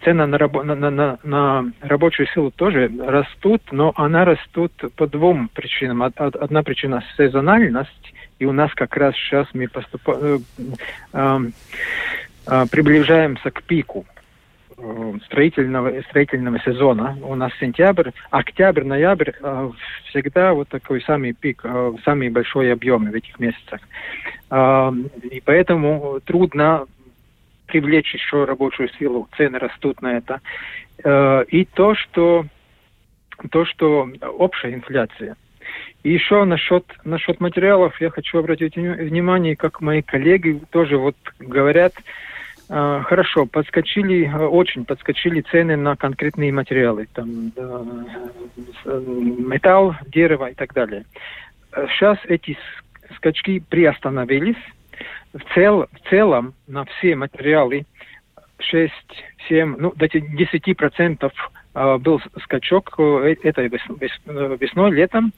цена 0.02 0.26
на, 0.26 0.38
рабо, 0.38 0.62
на, 0.62 0.74
на, 0.74 1.18
на 1.22 1.72
рабочую 1.80 2.26
силу 2.28 2.50
тоже 2.50 2.90
растут, 2.98 3.62
но 3.70 3.92
она 3.96 4.24
растут 4.24 4.72
по 4.96 5.06
двум 5.06 5.50
причинам. 5.52 6.02
Одна 6.02 6.62
причина 6.62 7.02
сезональность, 7.16 8.14
и 8.38 8.44
у 8.44 8.52
нас 8.52 8.72
как 8.74 8.96
раз 8.96 9.14
сейчас 9.14 9.46
мы 9.54 9.68
поступаем, 9.68 10.44
э, 10.58 10.62
э, 11.12 11.38
э, 12.46 12.66
приближаемся 12.70 13.50
к 13.50 13.62
пику 13.62 14.04
э, 14.76 15.12
строительного, 15.26 16.02
строительного 16.08 16.58
сезона. 16.60 17.16
У 17.22 17.34
нас 17.34 17.52
сентябрь, 17.60 18.10
октябрь, 18.30 18.84
ноябрь 18.84 19.32
э, 19.40 19.70
всегда 20.08 20.52
вот 20.54 20.68
такой 20.68 21.02
самый 21.02 21.32
пик, 21.32 21.60
э, 21.64 21.92
самый 22.04 22.28
большой 22.30 22.72
объем 22.72 23.10
в 23.10 23.14
этих 23.14 23.38
месяцах. 23.38 23.80
И 24.50 25.42
поэтому 25.44 26.20
трудно 26.24 26.86
привлечь 27.66 28.14
еще 28.14 28.44
рабочую 28.44 28.88
силу, 28.98 29.28
цены 29.36 29.58
растут 29.58 30.00
на 30.02 30.16
это. 30.16 30.40
Э, 31.02 31.44
и 31.48 31.64
то, 31.64 31.94
что 31.94 32.46
то, 33.50 33.64
что 33.64 34.08
общая 34.22 34.74
инфляция. 34.74 35.36
И 36.04 36.12
еще 36.12 36.44
насчет, 36.44 36.84
насчет 37.04 37.40
материалов 37.40 37.98
я 38.00 38.10
хочу 38.10 38.38
обратить 38.38 38.76
внимание, 38.76 39.56
как 39.56 39.80
мои 39.80 40.02
коллеги 40.02 40.60
тоже 40.70 40.98
вот 40.98 41.16
говорят, 41.38 41.94
э, 42.68 43.02
хорошо, 43.06 43.46
подскочили, 43.46 44.30
очень 44.32 44.84
подскочили 44.84 45.40
цены 45.40 45.76
на 45.76 45.96
конкретные 45.96 46.52
материалы, 46.52 47.08
там 47.14 47.52
э, 47.56 47.84
металл, 48.84 49.96
дерево 50.06 50.50
и 50.50 50.54
так 50.54 50.74
далее. 50.74 51.06
Сейчас 51.88 52.18
эти 52.28 52.56
скачки 53.16 53.60
приостановились. 53.60 54.62
В, 55.32 55.40
цел, 55.54 55.86
в 55.90 56.10
целом 56.10 56.54
на 56.68 56.84
все 56.84 57.16
материалы 57.16 57.86
6, 58.58 58.92
7, 59.48 59.76
ну, 59.78 59.92
до 59.96 60.06
10% 60.06 61.32
э, 61.74 61.96
был 61.98 62.20
скачок 62.42 62.94
э, 62.98 63.36
этой 63.42 63.68
весной, 63.68 64.90
летом. 64.92 65.32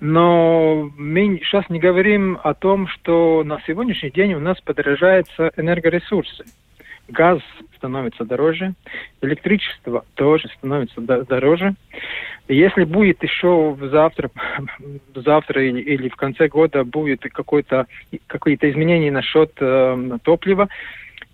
Но 0.00 0.90
мы 0.96 1.40
сейчас 1.44 1.68
не 1.68 1.78
говорим 1.78 2.38
о 2.42 2.54
том, 2.54 2.88
что 2.88 3.44
на 3.44 3.60
сегодняшний 3.66 4.10
день 4.10 4.32
у 4.32 4.40
нас 4.40 4.58
подорожаются 4.60 5.52
энергоресурсы. 5.56 6.44
Газ 7.08 7.40
становится 7.76 8.24
дороже, 8.24 8.74
электричество 9.20 10.04
тоже 10.14 10.48
становится 10.56 11.00
дороже. 11.00 11.74
Если 12.48 12.84
будет 12.84 13.22
еще 13.22 13.76
завтра, 13.80 14.30
завтра 15.14 15.64
или, 15.64 15.80
или 15.80 16.08
в 16.08 16.16
конце 16.16 16.48
года 16.48 16.84
будет 16.84 17.22
какое-то 17.22 17.86
какие-то 18.26 18.70
изменения 18.70 19.10
насчет 19.10 19.52
э, 19.60 20.18
топлива, 20.22 20.68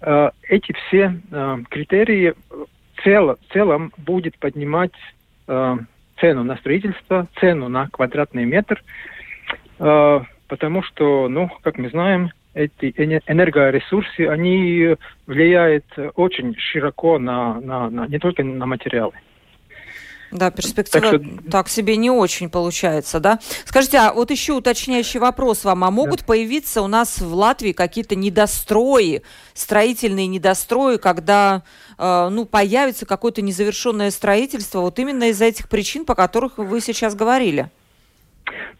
э, 0.00 0.30
эти 0.48 0.72
все 0.72 1.20
э, 1.30 1.58
критерии 1.68 2.34
в 2.50 3.02
целом, 3.04 3.36
в 3.48 3.52
целом 3.52 3.92
будет 3.96 4.38
поднимать 4.38 4.92
э, 5.46 5.76
цену 6.20 6.44
на 6.44 6.56
строительство, 6.56 7.26
цену 7.40 7.68
на 7.68 7.88
квадратный 7.88 8.44
метр, 8.44 8.82
э, 9.78 10.20
потому 10.48 10.82
что, 10.82 11.28
ну, 11.28 11.50
как 11.62 11.78
мы 11.78 11.90
знаем, 11.90 12.30
эти 12.54 12.92
энергоресурсы, 13.26 14.26
они 14.26 14.96
влияют 15.26 15.84
очень 16.14 16.56
широко 16.56 17.18
на, 17.18 17.60
на, 17.60 17.90
на 17.90 18.06
не 18.06 18.18
только 18.18 18.42
на 18.42 18.64
материалы. 18.64 19.12
Да, 20.30 20.50
перспектива 20.50 21.10
так, 21.10 21.22
что... 21.22 21.50
так 21.50 21.68
себе 21.68 21.96
не 21.96 22.10
очень 22.10 22.50
получается, 22.50 23.20
да? 23.20 23.38
Скажите, 23.64 23.98
а 23.98 24.12
вот 24.12 24.30
еще 24.30 24.54
уточняющий 24.54 25.20
вопрос 25.20 25.64
вам. 25.64 25.84
А 25.84 25.90
могут 25.90 26.20
да. 26.20 26.26
появиться 26.26 26.82
у 26.82 26.86
нас 26.86 27.18
в 27.18 27.32
Латвии 27.34 27.72
какие-то 27.72 28.16
недострои, 28.16 29.22
строительные 29.54 30.26
недострои, 30.26 30.96
когда, 30.96 31.62
э, 31.98 32.28
ну, 32.30 32.44
появится 32.44 33.06
какое-то 33.06 33.42
незавершенное 33.42 34.10
строительство 34.10 34.80
вот 34.80 34.98
именно 34.98 35.30
из-за 35.30 35.46
этих 35.46 35.68
причин, 35.68 36.04
по 36.04 36.14
которых 36.14 36.58
вы 36.58 36.80
сейчас 36.80 37.14
говорили? 37.14 37.70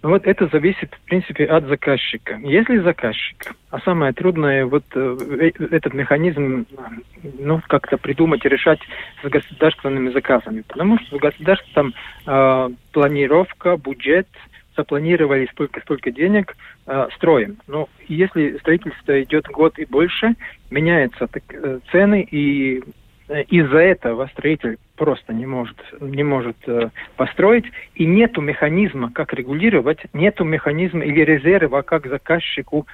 Ну 0.03 0.11
вот 0.11 0.27
это 0.27 0.47
зависит, 0.49 0.95
в 0.95 1.01
принципе, 1.07 1.45
от 1.45 1.65
заказчика. 1.67 2.39
Если 2.43 2.79
заказчик, 2.79 3.55
а 3.71 3.81
самое 3.81 4.13
трудное, 4.13 4.67
вот 4.67 4.85
э, 4.95 5.17
э, 5.41 5.65
этот 5.71 5.95
механизм, 5.95 6.67
ну, 7.39 7.61
как-то 7.67 7.97
придумать 7.97 8.45
и 8.45 8.49
решать 8.49 8.81
с 9.23 9.29
государственными 9.29 10.11
заказами. 10.11 10.63
Потому 10.67 10.99
что 10.99 11.17
в 11.17 11.21
государстве 11.21 11.69
там 11.75 11.95
э, 12.27 12.71
планировка, 12.93 13.77
бюджет, 13.77 14.29
запланировали 14.77 15.49
сколько, 15.53 15.81
сколько 15.81 16.11
денег, 16.11 16.57
э, 16.87 17.09
строим. 17.17 17.57
Но 17.67 17.89
если 18.09 18.59
строительство 18.59 19.21
идет 19.23 19.47
год 19.47 19.79
и 19.79 19.87
больше, 19.87 20.35
меняются 20.71 21.27
так, 21.27 21.43
э, 21.51 21.81
цены 21.91 22.27
и 22.31 22.83
Э, 23.29 23.43
из-за 23.43 23.79
этого 23.79 24.29
строитель 24.33 24.79
просто 24.97 25.33
не 25.33 25.47
может, 25.47 25.77
не 26.01 26.25
может 26.25 26.57
э, 26.67 26.91
построить, 27.17 27.67
и 27.95 28.07
нету 28.07 28.41
механизма, 28.41 29.13
как 29.13 29.33
регулировать, 29.33 29.99
нету 30.13 30.45
механизма 30.45 31.05
или 31.05 31.21
резерва, 31.21 31.83
как 31.83 32.07
заказчику 32.07 32.87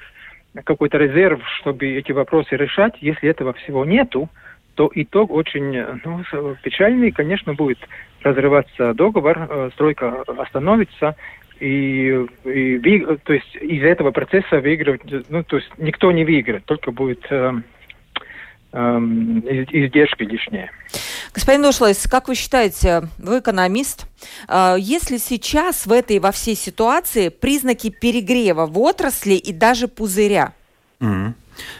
какой-то 0.63 0.97
резерв, 0.97 1.41
чтобы 1.59 1.85
эти 1.87 2.11
вопросы 2.11 2.55
решать. 2.55 2.93
Если 3.01 3.29
этого 3.29 3.53
всего 3.53 3.85
нету, 3.85 4.29
то 4.75 4.91
итог 4.93 5.31
очень 5.31 5.75
ну, 6.03 6.23
печальный. 6.61 7.11
Конечно, 7.11 7.53
будет 7.53 7.79
разрываться 8.21 8.93
договор, 8.93 9.47
э, 9.49 9.69
стройка 9.73 10.23
остановится, 10.37 11.15
и, 11.59 12.25
и 12.45 13.17
то 13.23 13.33
есть 13.33 13.55
из 13.55 13.83
этого 13.83 14.11
процесса 14.11 14.59
выигрывать, 14.59 15.01
ну, 15.29 15.43
то 15.43 15.57
есть 15.57 15.69
никто 15.77 16.11
не 16.11 16.25
выиграет, 16.25 16.65
только 16.65 16.91
будет 16.91 17.25
э, 17.29 17.53
издержки 18.73 20.23
лишние. 20.23 20.71
Господин 21.33 21.61
Дошлайс, 21.61 22.07
как 22.09 22.27
вы 22.27 22.35
считаете, 22.35 23.03
вы 23.17 23.39
экономист, 23.39 24.05
э, 24.47 24.75
если 24.79 25.17
сейчас 25.17 25.85
в 25.85 25.91
этой 25.91 26.19
во 26.19 26.31
всей 26.31 26.55
ситуации 26.55 27.29
признаки 27.29 27.89
перегрева 27.89 28.65
в 28.65 28.79
отрасли 28.79 29.33
и 29.33 29.51
даже 29.51 29.87
пузыря? 29.87 30.53
Mm-hmm. 30.99 31.33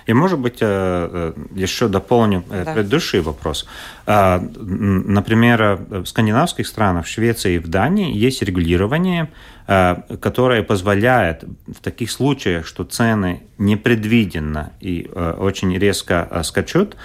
И, 0.06 0.14
может 0.14 0.40
быть, 0.40 0.58
э, 0.62 0.66
э, 0.66 1.34
еще 1.56 1.88
дополню 1.88 2.44
да. 2.50 2.74
предыдущий 2.74 3.20
вопрос. 3.20 3.68
Например, 4.06 5.80
в 5.90 6.06
скандинавских 6.06 6.68
странах, 6.68 7.06
в 7.06 7.10
Швеции 7.10 7.56
и 7.56 7.60
в 7.60 7.68
Дании 7.68 8.16
есть 8.16 8.44
регулирование 8.44 9.30
которая 9.66 10.64
позволяет 10.64 11.46
в 11.68 11.82
таких 11.82 12.12
случаях, 12.12 12.68
что 12.68 12.84
цены 12.84 13.44
непредвиденно 13.58 14.74
и 14.82 15.10
э, 15.10 15.34
очень 15.40 15.78
резко 15.78 16.28
э, 16.30 16.44
скачут, 16.44 16.98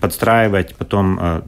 подстраивать 0.00 0.74
потом, 0.74 1.44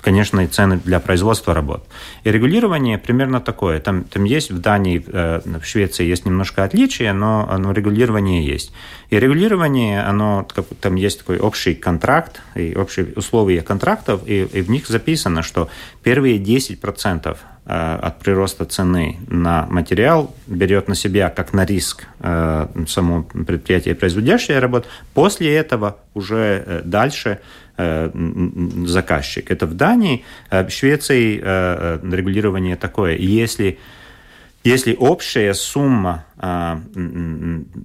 конечно, 0.00 0.40
и 0.40 0.46
цены 0.46 0.80
для 0.84 1.00
производства 1.00 1.54
работ. 1.54 1.86
И 2.24 2.30
регулирование 2.30 2.98
примерно 2.98 3.40
такое. 3.40 3.80
Там, 3.80 4.04
там 4.04 4.24
есть 4.24 4.50
в 4.50 4.60
Дании, 4.60 4.98
в 4.98 5.64
Швеции 5.64 6.04
есть 6.04 6.26
немножко 6.26 6.64
отличия, 6.64 7.12
но, 7.12 7.48
но 7.58 7.72
регулирование 7.72 8.44
есть. 8.44 8.72
И 9.10 9.18
регулирование, 9.18 10.02
оно, 10.02 10.46
там 10.80 10.96
есть 10.96 11.20
такой 11.20 11.38
общий 11.38 11.74
контракт 11.74 12.42
и 12.54 12.74
общие 12.76 13.06
условия 13.16 13.62
контрактов, 13.62 14.20
и, 14.26 14.42
и 14.52 14.60
в 14.60 14.70
них 14.70 14.86
записано, 14.86 15.42
что 15.42 15.70
первые 16.02 16.38
10% 16.38 17.36
Э, 17.36 17.36
от 17.68 18.18
прироста 18.20 18.64
цены 18.64 19.18
на 19.28 19.66
материал 19.66 20.34
берет 20.46 20.88
на 20.88 20.94
себя 20.94 21.28
как 21.28 21.52
на 21.52 21.66
риск 21.66 22.06
э, 22.20 22.66
само 22.88 23.24
предприятие, 23.24 23.94
производящее 23.94 24.58
работу. 24.58 24.88
После 25.12 25.54
этого 25.54 25.98
уже 26.14 26.64
э, 26.64 26.82
дальше 26.84 27.40
заказчик. 28.86 29.52
Это 29.52 29.64
в 29.64 29.74
Дании. 29.74 30.24
В 30.50 30.68
Швеции 30.68 31.36
регулирование 31.38 32.74
такое. 32.74 33.16
Если 33.16 33.78
если 34.64 34.96
общая 34.98 35.54
сумма 35.54 36.24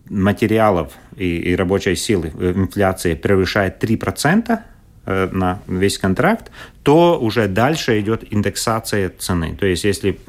материалов 0.09 0.93
и, 1.15 1.55
рабочей 1.55 1.95
силы 1.95 2.29
инфляции 2.29 3.13
превышает 3.13 3.83
3%, 3.83 4.47
Э, 4.47 4.72
на 5.05 5.61
весь 5.67 5.97
контракт, 5.97 6.51
то 6.83 7.19
уже 7.19 7.47
дальше 7.47 7.99
идет 7.99 8.23
индексация 8.31 9.11
цены. 9.17 9.55
То 9.59 9.65
есть, 9.65 9.83
если 9.83 10.19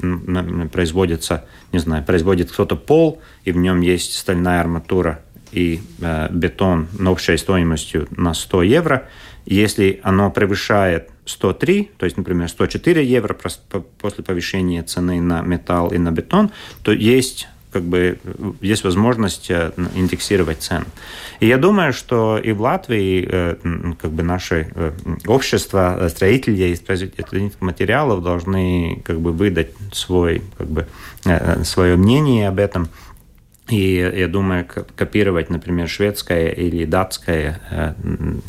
производится, 0.71 1.45
не 1.71 1.79
знаю, 1.79 2.03
производит 2.03 2.51
кто-то 2.51 2.75
пол, 2.75 3.21
и 3.43 3.51
в 3.51 3.57
нем 3.57 3.81
есть 3.81 4.17
стальная 4.17 4.59
арматура 4.59 5.21
и 5.51 5.81
э, 6.01 6.27
бетон 6.31 6.87
общей 7.05 7.37
стоимостью 7.37 8.07
на 8.11 8.33
100 8.33 8.63
евро, 8.63 9.09
если 9.45 9.99
оно 10.03 10.31
превышает 10.31 11.09
103, 11.25 11.91
то 11.97 12.05
есть, 12.05 12.17
например, 12.17 12.49
104 12.49 13.05
евро 13.05 13.37
после 13.99 14.23
повышения 14.23 14.83
цены 14.83 15.21
на 15.21 15.41
металл 15.41 15.89
и 15.89 15.97
на 15.97 16.11
бетон, 16.11 16.51
то 16.83 16.91
есть 16.91 17.47
как 17.75 17.83
бы 17.83 18.17
есть 18.61 18.85
возможность 18.85 19.51
э, 19.51 19.73
индексировать 19.95 20.61
цены. 20.61 20.85
И 21.41 21.47
я 21.47 21.57
думаю, 21.57 21.91
что 21.91 22.37
и 22.37 22.53
в 22.53 22.61
Латвии 22.61 23.27
э, 23.29 23.55
как 24.01 24.11
бы 24.11 24.23
наше 24.23 24.69
э, 24.73 24.93
общество 25.27 26.07
строителей 26.09 26.71
и 26.71 26.77
производителей 26.77 27.51
материалов 27.59 28.23
должны 28.23 29.01
как 29.03 29.19
бы 29.19 29.33
выдать 29.33 29.71
свой, 29.91 30.41
как 30.57 30.67
бы, 30.67 30.87
свое 31.65 31.97
мнение 31.97 32.47
об 32.47 32.59
этом– 32.59 32.87
и 33.67 33.95
я 34.15 34.27
думаю, 34.27 34.67
копировать, 34.95 35.49
например, 35.49 35.89
шведское 35.89 36.49
или 36.49 36.85
датское, 36.85 37.59
э, 37.71 37.93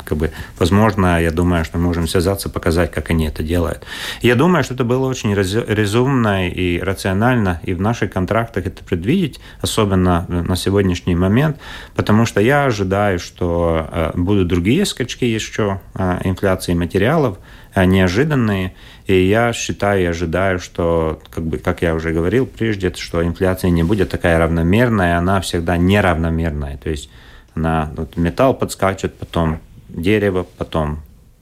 как 0.05 0.17
бы, 0.17 0.31
возможно, 0.59 1.19
я 1.19 1.31
думаю, 1.31 1.65
что 1.65 1.79
мы 1.79 1.85
можем 1.85 2.07
связаться, 2.07 2.49
показать, 2.49 2.91
как 2.91 3.09
они 3.09 3.25
это 3.25 3.41
делают. 3.41 3.83
я 4.21 4.35
думаю, 4.35 4.63
что 4.63 4.75
это 4.75 4.83
было 4.83 5.07
очень 5.07 5.33
разумно 5.33 6.47
и 6.47 6.79
рационально, 6.79 7.59
и 7.63 7.73
в 7.73 7.81
наших 7.81 8.13
контрактах 8.13 8.67
это 8.67 8.83
предвидеть, 8.83 9.39
особенно 9.59 10.25
на 10.27 10.55
сегодняшний 10.55 11.15
момент, 11.15 11.57
потому 11.95 12.27
что 12.27 12.39
я 12.39 12.65
ожидаю, 12.65 13.17
что 13.17 13.89
э, 13.91 14.11
будут 14.13 14.47
другие 14.47 14.85
скачки 14.85 15.25
еще 15.25 15.81
э, 15.95 16.19
инфляции 16.25 16.75
материалов, 16.75 17.39
неожиданные, 17.85 18.73
и 19.05 19.15
я 19.27 19.53
считаю 19.53 20.01
и 20.03 20.05
ожидаю, 20.05 20.59
что, 20.59 21.21
как, 21.29 21.45
бы, 21.45 21.57
как 21.57 21.81
я 21.81 21.95
уже 21.95 22.11
говорил 22.11 22.45
прежде, 22.45 22.93
что 22.93 23.23
инфляция 23.23 23.69
не 23.69 23.83
будет 23.83 24.09
такая 24.09 24.37
равномерная, 24.37 25.17
она 25.17 25.41
всегда 25.41 25.77
неравномерная. 25.77 26.77
То 26.77 26.89
есть 26.89 27.09
она, 27.55 27.91
вот 27.95 28.17
металл 28.17 28.53
подскачет, 28.53 29.15
потом 29.15 29.59
дерево, 29.89 30.45
потом 30.57 30.99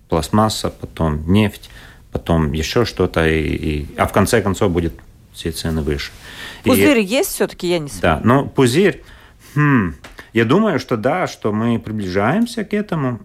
пластмасса, 0.10 0.70
потом 0.70 1.32
нефть, 1.32 1.70
потом 2.12 2.52
еще 2.54 2.86
что-то, 2.86 3.28
и, 3.28 3.42
и, 3.42 3.88
а 3.98 4.06
в 4.08 4.14
конце 4.14 4.42
концов 4.42 4.72
будет 4.72 4.94
все 5.34 5.52
цены 5.52 5.82
выше. 5.82 6.12
Пузырь 6.64 7.00
и, 7.00 7.04
есть 7.04 7.30
все-таки, 7.30 7.68
я 7.68 7.80
не 7.80 7.90
знаю. 7.90 8.22
Да, 8.22 8.22
но 8.24 8.46
пузырь, 8.46 9.04
хм, 9.56 9.96
я 10.34 10.46
думаю, 10.46 10.80
что 10.80 10.98
да, 10.98 11.28
что 11.28 11.52
мы 11.52 11.80
приближаемся 11.80 12.64
к 12.64 12.74
этому 12.74 13.20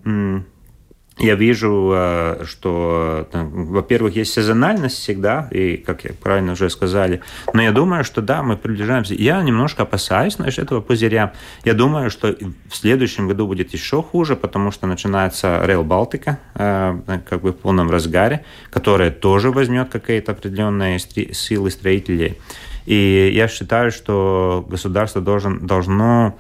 я 1.21 1.35
вижу, 1.35 1.93
э, 1.95 2.45
что, 2.47 3.29
во-первых, 3.33 4.17
есть 4.17 4.33
сезональность 4.33 4.97
всегда, 4.97 5.49
и, 5.51 5.77
как 5.77 6.05
я 6.05 6.13
правильно 6.13 6.53
уже 6.53 6.71
сказали, 6.71 7.21
но 7.53 7.63
я 7.63 7.73
думаю, 7.73 8.05
что 8.05 8.23
да, 8.23 8.43
мы 8.43 8.57
приближаемся. 8.57 9.15
Я 9.15 9.43
немножко 9.43 9.83
опасаюсь 9.83 10.35
знаешь, 10.35 10.59
этого 10.59 10.81
пузыря. 10.81 11.33
Я 11.65 11.75
думаю, 11.75 12.11
что 12.11 12.35
в 12.69 12.75
следующем 12.75 13.29
году 13.29 13.47
будет 13.47 13.73
еще 13.75 14.03
хуже, 14.03 14.35
потому 14.35 14.71
что 14.71 14.87
начинается 14.87 15.63
Rail 15.65 15.85
Балтика, 15.85 16.39
э, 16.55 16.99
как 17.29 17.43
бы 17.43 17.53
в 17.53 17.57
полном 17.57 17.91
разгаре, 17.91 18.45
которая 18.71 19.11
тоже 19.11 19.51
возьмет 19.51 19.91
какие-то 19.91 20.33
определенные 20.33 20.99
силы 20.99 21.71
строителей. 21.71 22.39
И 22.87 23.31
я 23.35 23.47
считаю, 23.49 23.91
что 23.91 24.67
государство 24.69 25.21
должен, 25.21 25.67
должно 25.67 26.35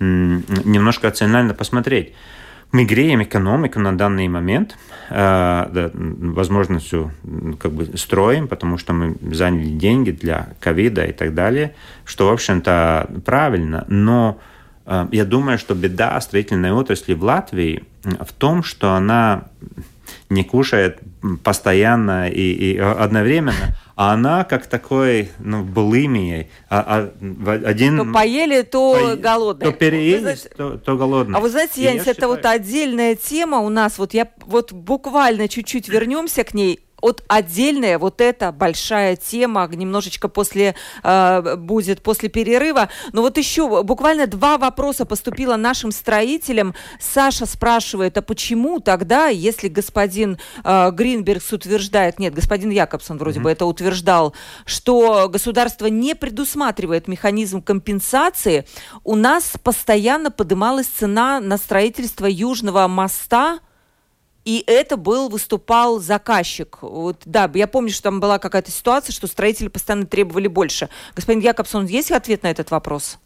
немножко 0.00 1.08
рационально 1.08 1.54
посмотреть. 1.54 2.12
Мы 2.72 2.84
греем 2.84 3.22
экономику 3.22 3.78
на 3.78 3.96
данный 3.96 4.28
момент, 4.28 4.76
э, 5.08 5.14
да, 5.14 5.90
возможностью 5.94 7.12
как 7.58 7.72
бы 7.72 7.96
строим, 7.96 8.48
потому 8.48 8.78
что 8.78 8.92
мы 8.92 9.16
заняли 9.32 9.70
деньги 9.70 10.10
для 10.10 10.48
ковида 10.60 11.04
и 11.04 11.12
так 11.12 11.34
далее, 11.34 11.74
что, 12.04 12.28
в 12.28 12.32
общем-то, 12.32 13.08
правильно, 13.24 13.84
но 13.88 14.38
э, 14.84 15.06
я 15.12 15.24
думаю, 15.24 15.58
что 15.58 15.74
беда 15.74 16.20
строительной 16.20 16.72
отрасли 16.72 17.14
в 17.14 17.22
Латвии 17.22 17.84
в 18.02 18.32
том, 18.32 18.62
что 18.62 18.92
она 18.92 19.44
не 20.28 20.44
кушает 20.44 21.00
постоянно 21.42 22.28
и, 22.28 22.52
и 22.52 22.78
одновременно, 22.78 23.76
а 23.96 24.12
она 24.12 24.44
как 24.44 24.66
такой, 24.66 25.30
ну, 25.38 25.64
булимией. 25.64 26.50
А, 26.68 27.10
а, 27.10 27.66
один... 27.66 27.96
То 27.96 28.12
поели, 28.12 28.60
то 28.60 28.92
по... 28.92 29.16
голодные. 29.16 29.72
То 29.72 29.76
переели, 29.76 30.20
знаете... 30.20 30.50
то, 30.54 30.76
то 30.76 30.96
голодные. 30.98 31.38
А 31.38 31.40
вы 31.40 31.48
знаете, 31.48 31.82
Янис, 31.82 32.02
это 32.02 32.12
считаю... 32.12 32.32
вот 32.32 32.44
отдельная 32.44 33.14
тема 33.14 33.60
у 33.60 33.70
нас. 33.70 33.98
Вот 33.98 34.12
я 34.12 34.28
вот 34.44 34.72
буквально 34.72 35.48
чуть-чуть 35.48 35.88
вернемся 35.88 36.44
к 36.44 36.52
ней 36.52 36.85
вот 37.00 37.22
отдельная 37.28 37.98
вот 37.98 38.20
эта 38.20 38.52
большая 38.52 39.16
тема 39.16 39.68
немножечко 39.70 40.28
после 40.28 40.74
э, 41.02 41.56
будет 41.56 42.02
после 42.02 42.28
перерыва. 42.28 42.88
Но 43.12 43.22
вот 43.22 43.38
еще 43.38 43.82
буквально 43.82 44.26
два 44.26 44.58
вопроса 44.58 45.04
поступило 45.04 45.56
нашим 45.56 45.92
строителям. 45.92 46.74
Саша 47.00 47.46
спрашивает, 47.46 48.16
а 48.18 48.22
почему 48.22 48.80
тогда, 48.80 49.28
если 49.28 49.68
господин 49.68 50.38
э, 50.64 50.90
Гринбергс 50.90 51.52
утверждает, 51.52 52.18
нет, 52.18 52.34
господин 52.34 52.70
Якобсон 52.70 53.18
вроде 53.18 53.40
mm-hmm. 53.40 53.42
бы 53.42 53.50
это 53.50 53.66
утверждал, 53.66 54.34
что 54.64 55.28
государство 55.28 55.86
не 55.86 56.14
предусматривает 56.14 57.08
механизм 57.08 57.62
компенсации, 57.62 58.66
у 59.04 59.16
нас 59.16 59.52
постоянно 59.62 60.30
подымалась 60.30 60.86
цена 60.86 61.40
на 61.40 61.58
строительство 61.58 62.26
Южного 62.26 62.88
моста 62.88 63.60
и 64.46 64.62
это 64.68 64.96
был, 64.96 65.28
выступал 65.28 65.98
заказчик. 65.98 66.78
Вот, 66.80 67.20
да, 67.24 67.50
я 67.52 67.66
помню, 67.66 67.90
что 67.90 68.04
там 68.04 68.20
была 68.20 68.38
какая-то 68.38 68.70
ситуация, 68.70 69.12
что 69.12 69.26
строители 69.26 69.66
постоянно 69.66 70.06
требовали 70.06 70.46
больше. 70.46 70.88
Господин 71.16 71.42
Якобсон, 71.42 71.86
есть 71.86 72.12
ответ 72.12 72.44
на 72.44 72.50
этот 72.52 72.70
вопрос? 72.70 73.18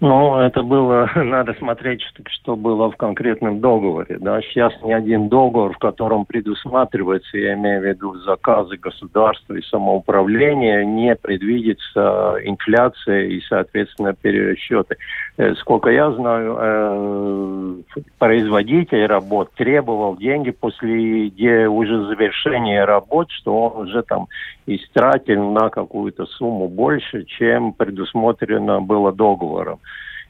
Ну, 0.00 0.38
это 0.38 0.62
было, 0.62 1.08
надо 1.14 1.54
смотреть, 1.54 2.02
что, 2.02 2.22
что 2.28 2.56
было 2.56 2.90
в 2.90 2.96
конкретном 2.96 3.60
договоре. 3.60 4.18
Да? 4.20 4.40
Сейчас 4.42 4.72
ни 4.82 4.92
один 4.92 5.28
договор, 5.28 5.72
в 5.72 5.78
котором 5.78 6.26
предусматривается, 6.26 7.38
я 7.38 7.54
имею 7.54 7.80
в 7.80 7.84
виду 7.84 8.14
заказы 8.18 8.76
государства 8.76 9.54
и 9.54 9.62
самоуправления, 9.62 10.84
не 10.84 11.14
предвидится 11.14 12.36
инфляция 12.42 13.26
и, 13.26 13.40
соответственно, 13.48 14.14
перерасчеты. 14.14 14.96
Э, 15.36 15.54
сколько 15.54 15.90
я 15.90 16.10
знаю, 16.12 16.56
э, 16.58 17.74
производитель 18.18 19.06
работ 19.06 19.52
требовал 19.54 20.16
деньги 20.16 20.50
после 20.50 21.24
уже 21.68 22.06
завершения 22.06 22.84
работ, 22.84 23.30
что 23.30 23.68
он 23.68 23.88
уже 23.88 24.02
там 24.02 24.26
истратил 24.66 25.50
на 25.50 25.68
какую-то 25.68 26.26
сумму 26.26 26.68
больше, 26.68 27.24
чем 27.24 27.72
предусмотрено 27.72 28.80
было 28.80 29.12
договором. 29.12 29.80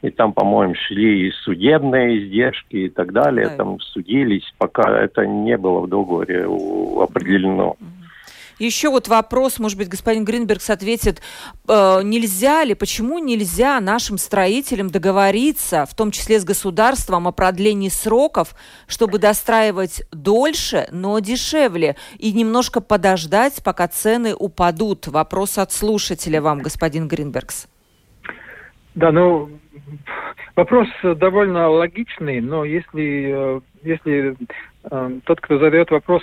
И 0.02 0.10
там, 0.10 0.32
по-моему, 0.32 0.74
шли 0.74 1.28
и 1.28 1.30
судебные 1.30 2.18
издержки 2.18 2.76
и 2.76 2.88
так 2.90 3.12
далее. 3.12 3.48
Да. 3.48 3.56
Там 3.56 3.80
судились, 3.80 4.44
пока 4.58 5.00
это 5.00 5.26
не 5.26 5.56
было 5.56 5.80
в 5.80 5.88
договоре 5.88 6.44
определено. 6.44 7.76
Еще 8.58 8.88
вот 8.88 9.08
вопрос, 9.08 9.58
может 9.58 9.76
быть, 9.76 9.88
господин 9.88 10.24
Гринбергс 10.24 10.70
ответит, 10.70 11.20
э, 11.68 12.00
нельзя 12.04 12.64
ли, 12.64 12.74
почему 12.74 13.18
нельзя 13.18 13.80
нашим 13.80 14.16
строителям 14.16 14.90
договориться, 14.90 15.86
в 15.86 15.94
том 15.94 16.10
числе 16.10 16.38
с 16.38 16.44
государством, 16.44 17.26
о 17.26 17.32
продлении 17.32 17.88
сроков, 17.88 18.54
чтобы 18.86 19.18
достраивать 19.18 20.02
дольше, 20.12 20.86
но 20.92 21.18
дешевле, 21.18 21.96
и 22.18 22.32
немножко 22.32 22.80
подождать, 22.80 23.62
пока 23.64 23.88
цены 23.88 24.34
упадут? 24.34 25.08
Вопрос 25.08 25.58
от 25.58 25.72
слушателя 25.72 26.40
вам, 26.40 26.60
господин 26.60 27.08
Гринбергс. 27.08 27.66
Да, 28.94 29.10
ну, 29.10 29.50
вопрос 30.54 30.86
довольно 31.02 31.68
логичный, 31.68 32.40
но 32.40 32.64
если, 32.64 33.56
э, 33.56 33.60
если 33.82 34.36
тот, 34.88 35.40
кто 35.40 35.58
задает 35.58 35.90
вопрос, 35.90 36.22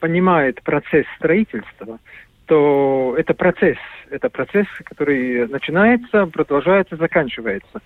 понимает 0.00 0.62
процесс 0.62 1.06
строительства, 1.16 1.98
то 2.46 3.14
это 3.18 3.34
процесс. 3.34 3.76
Это 4.10 4.30
процесс, 4.30 4.66
который 4.84 5.46
начинается, 5.48 6.26
продолжается, 6.26 6.96
заканчивается. 6.96 7.80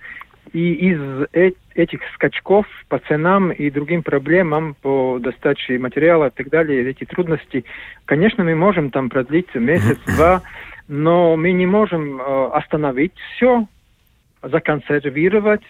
И 0.53 0.73
из 0.75 1.27
э 1.33 1.53
этих 1.75 2.01
скачков 2.15 2.67
по 2.89 2.99
ценам 2.99 3.51
и 3.51 3.71
другим 3.71 4.03
проблемам 4.03 4.77
по 4.83 5.19
достаче 5.19 5.79
материала 5.79 6.27
и 6.27 6.31
так 6.31 6.51
далее, 6.51 6.91
эти 6.91 7.05
трудности, 7.05 7.65
конечно, 8.05 8.45
мы 8.45 8.55
можем 8.55 8.91
там 8.91 9.09
продлить 9.09 9.55
месяц-два, 9.55 10.43
но 10.89 11.35
мы 11.37 11.53
не 11.53 11.65
можем 11.65 12.21
э, 12.21 12.47
остановить 12.53 13.15
все, 13.35 13.67
законсервировать 14.43 15.63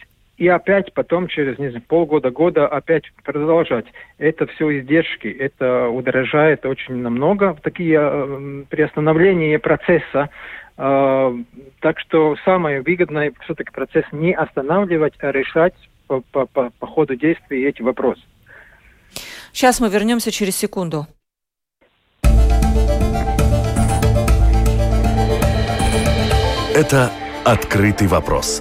и 0.43 0.49
опять 0.49 0.93
потом 0.93 1.29
через 1.29 1.57
не 1.61 1.69
знаю, 1.69 1.85
полгода-года 1.87 2.67
опять 2.67 3.05
продолжать. 3.23 3.87
Это 4.19 4.49
все 4.49 4.81
издержки, 4.81 5.29
это 5.29 5.87
удорожает 5.89 6.67
очень 6.67 6.97
намного. 6.97 7.57
Такие 7.63 7.97
э, 8.03 8.65
приостановления 8.69 9.61
процесса. 9.61 10.31
Э, 10.77 11.33
так 11.79 12.01
что 12.01 12.35
самое 12.45 12.83
выгодное 12.83 13.33
все-таки 13.45 13.71
процесс 13.71 14.05
не 14.11 14.33
останавливать, 14.33 15.15
а 15.21 15.31
решать 15.31 15.75
по, 16.09 16.23
по, 16.33 16.47
по, 16.47 16.71
по 16.77 16.87
ходу 16.89 17.15
действий 17.15 17.65
эти 17.65 17.81
вопросы. 17.81 18.23
Сейчас 19.53 19.79
мы 19.79 19.91
вернемся 19.91 20.33
через 20.33 20.57
секунду. 20.57 21.07
Это 26.75 27.13
«Открытый 27.45 28.09
вопрос» 28.09 28.61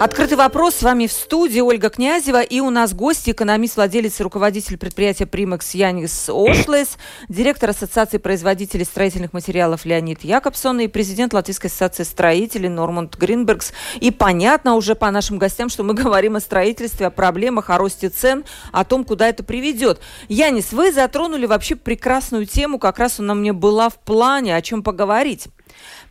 Открытый 0.00 0.36
вопрос. 0.36 0.76
С 0.76 0.82
вами 0.84 1.08
в 1.08 1.12
студии 1.12 1.58
Ольга 1.58 1.90
Князева. 1.90 2.40
И 2.40 2.60
у 2.60 2.70
нас 2.70 2.94
гость, 2.94 3.28
экономист, 3.28 3.74
владелец 3.74 4.20
и 4.20 4.22
руководитель 4.22 4.78
предприятия 4.78 5.26
«Примекс» 5.26 5.74
Янис 5.74 6.30
Ошлес, 6.32 6.98
директор 7.28 7.70
Ассоциации 7.70 8.18
производителей 8.18 8.84
строительных 8.84 9.32
материалов 9.32 9.84
Леонид 9.84 10.22
Якобсон 10.22 10.78
и 10.78 10.86
президент 10.86 11.34
Латвийской 11.34 11.66
ассоциации 11.66 12.04
строителей 12.04 12.68
Нормунд 12.68 13.16
Гринбергс. 13.16 13.72
И 13.98 14.12
понятно 14.12 14.76
уже 14.76 14.94
по 14.94 15.10
нашим 15.10 15.36
гостям, 15.36 15.68
что 15.68 15.82
мы 15.82 15.94
говорим 15.94 16.36
о 16.36 16.40
строительстве, 16.40 17.08
о 17.08 17.10
проблемах, 17.10 17.68
о 17.68 17.76
росте 17.76 18.08
цен, 18.08 18.44
о 18.70 18.84
том, 18.84 19.02
куда 19.02 19.28
это 19.28 19.42
приведет. 19.42 19.98
Янис, 20.28 20.70
вы 20.70 20.92
затронули 20.92 21.46
вообще 21.46 21.74
прекрасную 21.74 22.46
тему, 22.46 22.78
как 22.78 23.00
раз 23.00 23.18
она 23.18 23.34
мне 23.34 23.52
была 23.52 23.88
в 23.88 23.98
плане, 23.98 24.54
о 24.54 24.62
чем 24.62 24.84
поговорить. 24.84 25.48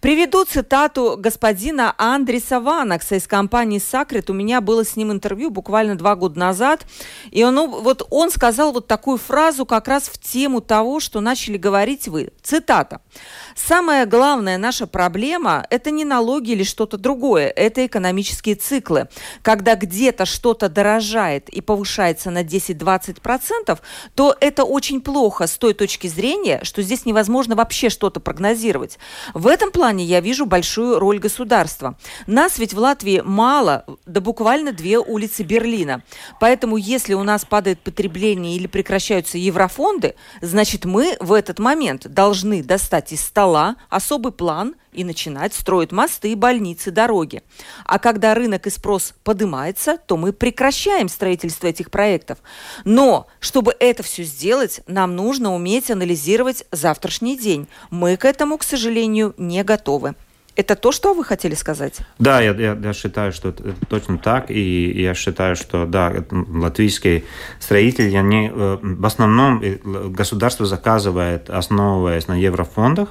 Приведу 0.01 0.45
цитату 0.45 1.15
господина 1.17 1.95
Андреса 1.97 2.60
Ванакса 2.60 3.15
из 3.15 3.25
компании 3.25 3.79
«Сакрет». 3.79 4.29
У 4.29 4.33
меня 4.33 4.62
было 4.62 4.86
с 4.86 4.95
ним 4.95 5.12
интервью 5.12 5.49
буквально 5.49 5.97
два 5.97 6.15
года 6.15 6.38
назад. 6.38 6.86
И 7.31 7.43
он, 7.43 7.55
ну, 7.55 7.81
вот 7.81 8.05
он 8.12 8.29
сказал 8.29 8.73
вот 8.73 8.86
такую 8.86 9.17
фразу 9.17 9.65
как 9.65 9.88
раз 9.88 10.03
в 10.03 10.19
тему 10.19 10.62
того, 10.62 10.99
что 10.99 11.19
начали 11.19 11.57
говорить 11.57 12.07
вы. 12.07 12.29
Цитата. 12.43 13.01
Самая 13.58 14.06
главная 14.06 14.60
наша 14.60 14.86
проблема– 14.86 15.65
это 15.72 15.89
не 15.89 16.06
налоги 16.06 16.52
или 16.52 16.63
что-то 16.63 16.96
другое, 16.96 17.48
это 17.48 17.88
экономические 17.88 18.54
циклы. 18.54 19.10
Когда 19.41 19.76
где-то 19.76 20.26
что-то 20.26 20.70
дорожает 20.70 21.50
и 21.50 21.62
повышается 21.62 22.30
на 22.30 22.43
10-20%, 22.43 23.80
то 24.13 24.36
это 24.39 24.63
очень 24.63 25.02
плохо 25.02 25.48
с 25.48 25.58
той 25.58 25.74
точки 25.74 26.06
зрения, 26.06 26.60
что 26.62 26.84
здесь 26.84 27.06
невозможно 27.06 27.56
вообще 27.56 27.89
что-то 27.89 28.20
прогнозировать. 28.20 29.00
В 29.34 29.48
этом 29.48 29.72
плане 29.72 30.06
я 30.06 30.22
вижу 30.22 30.46
большую 30.46 31.00
роль 31.00 31.17
государства. 31.17 31.98
Нас 32.28 32.60
ведь 32.60 32.76
в 32.76 32.78
Латвии 32.78 33.24
мало, 33.26 33.86
да 34.06 34.22
буквально 34.22 34.72
две 34.72 35.00
улицы 35.00 35.41
Берлина. 35.41 36.04
Поэтому 36.39 36.78
если 36.78 37.15
у 37.15 37.24
нас 37.24 37.43
падает 37.43 37.80
потребление 37.80 38.56
или 38.56 38.67
прекращаются 38.67 39.39
еврофонды, 39.39 40.13
значит 40.41 40.86
мы 40.86 41.17
в 41.20 41.34
этот 41.34 41.58
момент 41.58 42.08
должны 42.08 42.62
достать 42.62 43.12
из 43.12 43.26
стола 43.26 43.46
стола 43.47 43.77
особый 43.89 44.33
план 44.33 44.75
и 44.91 45.05
начинать 45.05 45.53
строить 45.53 45.93
мосты, 45.93 46.36
больницы, 46.36 46.91
дороги. 46.91 47.43
А 47.86 47.97
когда 47.97 48.33
рынок 48.33 48.67
и 48.67 48.69
спрос 48.69 49.13
поднимается, 49.23 49.97
то 50.05 50.17
мы 50.17 50.33
прекращаем 50.33 51.07
строительство 51.07 51.67
этих 51.67 51.89
проектов. 51.89 52.39
Но, 52.83 53.27
чтобы 53.39 53.73
это 53.79 54.03
все 54.03 54.23
сделать, 54.23 54.81
нам 54.86 55.15
нужно 55.15 55.55
уметь 55.55 55.89
анализировать 55.89 56.65
завтрашний 56.71 57.38
день. 57.38 57.67
Мы 57.89 58.17
к 58.17 58.25
этому, 58.25 58.57
к 58.57 58.63
сожалению, 58.63 59.33
не 59.38 59.63
готовы. 59.63 60.15
Это 60.57 60.75
то, 60.75 60.91
что 60.91 61.13
вы 61.13 61.23
хотели 61.23 61.53
сказать? 61.53 61.99
Да, 62.17 62.41
я, 62.41 62.51
я, 62.51 62.73
я 62.73 62.93
считаю, 62.93 63.31
что 63.31 63.49
это 63.49 63.75
точно 63.88 64.17
так. 64.17 64.49
И 64.49 65.01
я 65.01 65.13
считаю, 65.13 65.55
что 65.55 65.86
да, 65.86 66.12
латвийские 66.31 67.23
строители, 67.60 68.13
они 68.15 68.51
э, 68.51 68.77
в 68.81 69.05
основном 69.05 69.62
э, 69.62 69.77
государство 70.10 70.65
заказывает, 70.65 71.51
основываясь 71.51 72.27
на 72.27 72.33
еврофондах, 72.33 73.10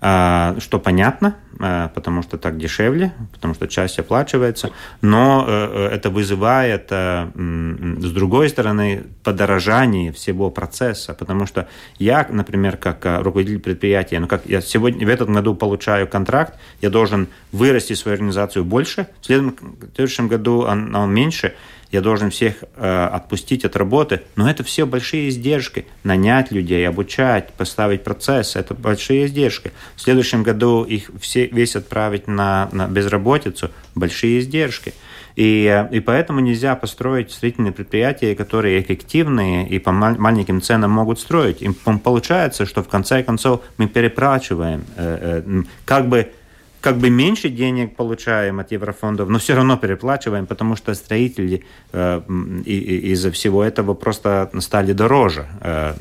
что 0.00 0.80
понятно, 0.82 1.36
а, 1.62 1.88
потому 1.88 2.22
что 2.22 2.38
так 2.38 2.56
дешевле, 2.56 3.12
потому 3.32 3.52
что 3.52 3.68
часть 3.68 3.98
оплачивается, 3.98 4.70
но 5.02 5.44
э, 5.46 5.90
это 5.92 6.08
вызывает, 6.08 6.86
э, 6.90 7.28
с 7.34 8.10
другой 8.12 8.48
стороны, 8.48 9.04
подорожание 9.22 10.10
всего 10.10 10.50
процесса, 10.50 11.12
потому 11.12 11.44
что 11.44 11.68
я, 11.98 12.26
например, 12.30 12.78
как 12.78 13.04
э, 13.04 13.18
руководитель 13.20 13.58
предприятия, 13.58 14.20
ну 14.20 14.26
как 14.26 14.46
я 14.46 14.62
сегодня 14.62 15.06
в 15.06 15.10
этом 15.10 15.34
году 15.34 15.54
получаю 15.54 16.08
контракт, 16.08 16.58
я 16.80 16.88
должен 16.88 17.28
вырасти 17.52 17.92
свою 17.92 18.14
организацию 18.14 18.64
больше, 18.64 19.08
в 19.20 19.26
следующем 19.26 20.28
году 20.28 20.62
он, 20.62 20.96
он 20.96 21.12
меньше, 21.12 21.52
я 21.90 22.00
должен 22.00 22.30
всех 22.30 22.62
э, 22.76 23.08
отпустить 23.12 23.64
от 23.64 23.76
работы, 23.76 24.22
но 24.36 24.48
это 24.48 24.62
все 24.62 24.86
большие 24.86 25.28
издержки. 25.28 25.86
Нанять 26.04 26.52
людей, 26.52 26.86
обучать, 26.88 27.52
поставить 27.54 28.04
процесс, 28.04 28.54
это 28.56 28.74
большие 28.74 29.26
издержки. 29.26 29.72
В 29.96 30.00
следующем 30.00 30.42
году 30.42 30.84
их 30.84 31.10
все, 31.20 31.46
весь 31.46 31.74
отправить 31.74 32.28
на, 32.28 32.68
на 32.72 32.86
безработицу, 32.86 33.70
большие 33.94 34.38
издержки. 34.38 34.94
И, 35.34 35.66
э, 35.66 35.88
и 35.94 36.00
поэтому 36.00 36.40
нельзя 36.40 36.76
построить 36.76 37.32
строительные 37.32 37.72
предприятия, 37.72 38.36
которые 38.36 38.80
эффективные 38.80 39.68
и 39.68 39.78
по 39.78 39.90
маленьким 39.90 40.60
ценам 40.60 40.92
могут 40.92 41.18
строить. 41.18 41.60
И 41.60 41.70
получается, 42.04 42.66
что 42.66 42.82
в 42.82 42.88
конце 42.88 43.22
концов 43.22 43.62
мы 43.78 43.88
переплачиваем. 43.88 44.84
Э, 44.96 45.42
э, 45.44 45.62
как 45.84 46.08
бы 46.08 46.30
как 46.80 46.96
бы 46.96 47.10
меньше 47.10 47.48
денег 47.50 47.96
получаем 47.96 48.58
от 48.60 48.72
еврофондов, 48.72 49.28
но 49.28 49.38
все 49.38 49.54
равно 49.54 49.76
переплачиваем, 49.76 50.46
потому 50.46 50.76
что 50.76 50.94
строители 50.94 51.64
э, 51.92 52.20
из-за 52.64 53.30
всего 53.30 53.62
этого 53.62 53.94
просто 53.94 54.50
стали 54.60 54.92
дороже. 54.92 55.46
Э, 55.60 55.94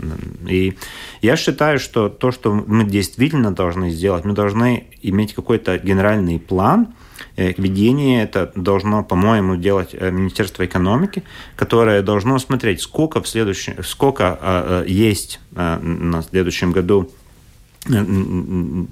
и 0.47 0.77
я 1.21 1.35
считаю, 1.35 1.79
что 1.79 2.09
то, 2.09 2.31
что 2.31 2.53
мы 2.53 2.85
действительно 2.85 3.51
должны 3.51 3.89
сделать, 3.89 4.25
мы 4.25 4.33
должны 4.33 4.85
иметь 5.01 5.33
какой-то 5.33 5.77
генеральный 5.77 6.39
план, 6.39 6.87
э, 7.35 7.53
ведение 7.57 8.23
это 8.23 8.51
должно, 8.55 9.03
по-моему, 9.03 9.57
делать 9.57 9.89
э, 9.91 10.11
Министерство 10.11 10.65
экономики, 10.65 11.23
которое 11.57 12.01
должно 12.01 12.39
смотреть, 12.39 12.81
сколько 12.81 13.21
в 13.21 13.27
следующем, 13.27 13.83
сколько 13.83 14.39
э, 14.41 14.85
есть 14.87 15.41
э, 15.55 15.77
на 15.81 16.21
следующем 16.21 16.71
году 16.71 17.09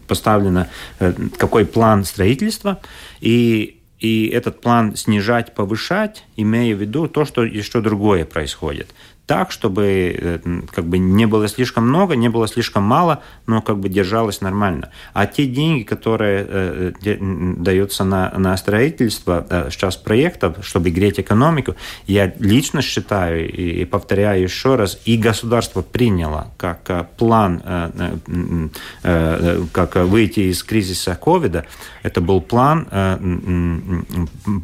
поставлено, 0.08 0.68
э, 1.00 1.14
какой 1.38 1.66
план 1.66 2.04
строительства, 2.06 2.80
и 3.22 3.74
и 4.00 4.28
этот 4.28 4.62
план 4.62 4.96
снижать, 4.96 5.56
повышать, 5.56 6.24
имея 6.36 6.76
в 6.76 6.80
виду 6.80 7.08
то, 7.08 7.26
что 7.26 7.44
еще 7.44 7.82
другое 7.82 8.26
происходит 8.26 8.94
так, 9.28 9.52
чтобы 9.52 10.16
э, 10.18 10.40
как 10.72 10.86
бы 10.86 10.98
не 10.98 11.28
было 11.28 11.48
слишком 11.50 11.88
много, 11.88 12.16
не 12.16 12.30
было 12.30 12.48
слишком 12.48 12.84
мало, 12.84 13.22
но 13.46 13.62
как 13.62 13.78
бы 13.78 13.90
держалось 13.90 14.40
нормально. 14.42 14.90
А 15.14 15.26
те 15.28 15.46
деньги, 15.46 15.84
которые 15.84 16.46
э, 16.50 16.92
даются 17.58 18.06
на, 18.06 18.32
на 18.38 18.56
строительство 18.56 19.46
э, 19.50 19.70
сейчас 19.70 19.98
проектов, 19.98 20.66
чтобы 20.66 20.92
греть 20.92 21.20
экономику, 21.20 21.76
я 22.08 22.34
лично 22.40 22.82
считаю 22.82 23.50
и, 23.50 23.82
и 23.82 23.86
повторяю 23.86 24.42
еще 24.44 24.76
раз, 24.76 24.98
и 25.04 25.18
государство 25.18 25.82
приняло 25.82 26.48
как 26.56 26.90
э, 26.90 27.06
план, 27.18 27.62
э, 27.66 27.92
э, 28.28 28.70
э, 29.04 29.64
как 29.74 29.96
выйти 29.96 30.40
из 30.40 30.64
кризиса 30.64 31.16
ковида, 31.16 31.66
это 32.02 32.22
был 32.22 32.40
план 32.40 32.88
э, 32.90 33.18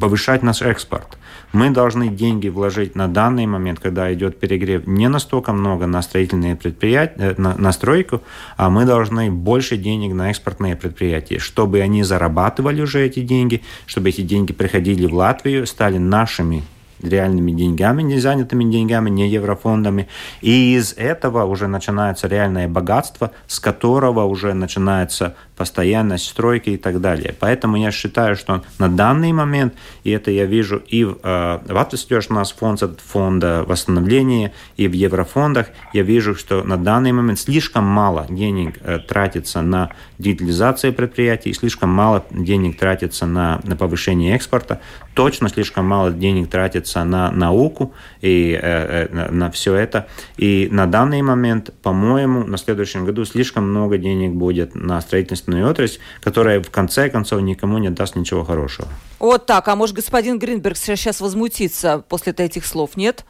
повышать 0.00 0.42
наш 0.42 0.62
экспорт. 0.62 1.18
Мы 1.54 1.70
должны 1.70 2.08
деньги 2.08 2.48
вложить 2.48 2.96
на 2.96 3.06
данный 3.06 3.46
момент, 3.46 3.78
когда 3.78 4.12
идет 4.12 4.40
перегрев, 4.40 4.88
не 4.88 5.08
настолько 5.08 5.52
много 5.52 5.86
на 5.86 6.02
строительные 6.02 6.56
предприятия, 6.56 7.14
э, 7.16 7.34
на, 7.36 7.54
на 7.56 7.70
стройку, 7.70 8.22
а 8.56 8.70
мы 8.70 8.84
должны 8.84 9.30
больше 9.30 9.76
денег 9.76 10.14
на 10.14 10.30
экспортные 10.30 10.74
предприятия, 10.74 11.38
чтобы 11.38 11.80
они 11.80 12.02
зарабатывали 12.02 12.82
уже 12.82 13.06
эти 13.06 13.20
деньги, 13.20 13.62
чтобы 13.86 14.08
эти 14.08 14.22
деньги 14.22 14.52
приходили 14.52 15.06
в 15.06 15.14
Латвию, 15.14 15.64
стали 15.68 15.96
нашими 15.96 16.64
реальными 17.00 17.52
деньгами, 17.52 18.02
не 18.02 18.18
занятыми 18.18 18.64
деньгами, 18.64 19.10
не 19.10 19.28
еврофондами. 19.28 20.08
И 20.40 20.74
из 20.74 20.92
этого 20.94 21.44
уже 21.44 21.68
начинается 21.68 22.26
реальное 22.26 22.66
богатство, 22.66 23.30
с 23.46 23.60
которого 23.60 24.24
уже 24.24 24.54
начинается 24.54 25.36
постоянность 25.56 26.26
стройки 26.28 26.70
и 26.70 26.76
так 26.76 27.00
далее. 27.00 27.34
Поэтому 27.38 27.76
я 27.76 27.90
считаю, 27.90 28.36
что 28.36 28.62
на 28.78 28.88
данный 28.88 29.32
момент, 29.32 29.74
и 30.02 30.10
это 30.10 30.30
я 30.30 30.46
вижу 30.46 30.76
и 30.76 31.04
в, 31.04 31.18
э, 31.22 31.58
в 31.64 31.70
Atvestošs 31.70 32.32
нас 32.32 32.52
фонд, 32.52 32.82
фонда 33.00 33.64
восстановления, 33.66 34.52
и 34.76 34.88
в 34.88 34.92
еврофондах, 34.92 35.68
я 35.92 36.02
вижу, 36.02 36.34
что 36.34 36.62
на 36.64 36.76
данный 36.76 37.12
момент 37.12 37.38
слишком 37.38 37.84
мало 37.84 38.26
денег 38.28 38.78
э, 38.80 38.98
тратится 38.98 39.62
на 39.62 39.90
детализацию 40.18 40.92
предприятий, 40.92 41.52
слишком 41.52 41.90
мало 41.90 42.24
денег 42.30 42.78
тратится 42.78 43.26
на, 43.26 43.60
на 43.64 43.76
повышение 43.76 44.34
экспорта, 44.34 44.80
точно 45.14 45.48
слишком 45.48 45.86
мало 45.86 46.10
денег 46.10 46.50
тратится 46.50 47.04
на 47.04 47.30
науку 47.30 47.94
и 48.20 48.58
э, 48.60 49.06
э, 49.08 49.14
на, 49.14 49.30
на 49.30 49.50
все 49.50 49.74
это. 49.74 50.08
И 50.36 50.68
на 50.70 50.86
данный 50.86 51.22
момент, 51.22 51.72
по-моему, 51.82 52.44
на 52.44 52.56
следующем 52.56 53.04
году 53.04 53.24
слишком 53.24 53.70
много 53.70 53.98
денег 53.98 54.32
будет 54.32 54.74
на 54.74 55.00
строительство 55.00 55.43
государственную 55.44 55.68
отрасль, 55.68 56.00
которая 56.22 56.60
в 56.60 56.70
конце 56.70 57.08
концов 57.08 57.42
никому 57.42 57.78
не 57.78 57.90
даст 57.90 58.16
ничего 58.16 58.44
хорошего. 58.44 58.88
Вот 59.18 59.46
так. 59.46 59.68
А 59.68 59.76
может, 59.76 59.96
господин 59.96 60.38
Гринберг 60.38 60.76
сейчас 60.76 61.20
возмутится 61.20 62.04
после 62.08 62.32
этих 62.32 62.64
слов, 62.64 62.96
нет? 62.96 63.24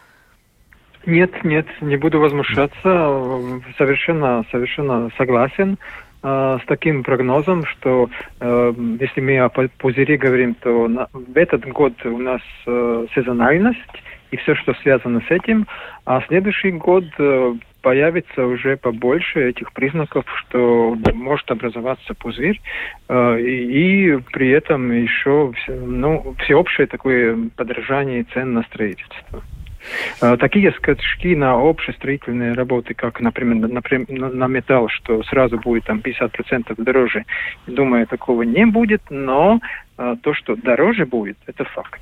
Нет, 1.06 1.44
нет, 1.44 1.66
не 1.82 1.96
буду 1.96 2.18
возмущаться. 2.18 2.82
Совершенно, 3.76 4.44
совершенно 4.50 5.10
согласен 5.18 5.76
э, 6.22 6.58
с 6.62 6.66
таким 6.66 7.02
прогнозом, 7.02 7.66
что 7.66 8.08
э, 8.40 8.72
если 9.00 9.20
мы 9.20 9.38
о 9.38 9.50
пузыре 9.50 10.16
говорим, 10.16 10.54
то 10.54 10.88
на, 10.88 11.08
в 11.12 11.36
этот 11.36 11.66
год 11.66 11.92
у 12.06 12.18
нас 12.18 12.40
э, 12.66 13.06
сезональность 13.14 13.80
и 14.30 14.36
все, 14.38 14.54
что 14.54 14.72
связано 14.82 15.20
с 15.28 15.30
этим, 15.30 15.66
а 16.06 16.22
следующий 16.26 16.70
год 16.70 17.04
э, 17.18 17.54
появится 17.84 18.46
уже 18.46 18.78
побольше 18.78 19.50
этих 19.50 19.70
признаков, 19.74 20.24
что 20.38 20.96
может 21.12 21.50
образоваться 21.50 22.14
пузырь, 22.14 22.58
э, 23.08 23.40
и, 23.40 24.18
при 24.32 24.48
этом 24.48 24.90
еще 24.90 25.52
ну, 25.68 26.34
всеобщее 26.38 26.86
такое 26.86 27.36
подражание 27.54 28.24
цен 28.32 28.54
на 28.54 28.62
строительство. 28.62 29.42
Э, 30.22 30.38
такие 30.38 30.72
скачки 30.72 31.36
на 31.36 31.58
общие 31.58 31.94
строительные 31.94 32.54
работы, 32.54 32.94
как, 32.94 33.20
например, 33.20 33.68
например 33.68 34.08
на 34.08 34.46
металл, 34.46 34.88
что 34.88 35.22
сразу 35.24 35.58
будет 35.58 35.84
там 35.84 35.98
50% 35.98 36.74
дороже, 36.82 37.26
думаю, 37.66 38.06
такого 38.06 38.44
не 38.44 38.64
будет, 38.64 39.02
но 39.10 39.60
э, 39.98 40.16
то, 40.22 40.32
что 40.32 40.56
дороже 40.56 41.04
будет, 41.04 41.36
это 41.46 41.64
факт. 41.64 42.00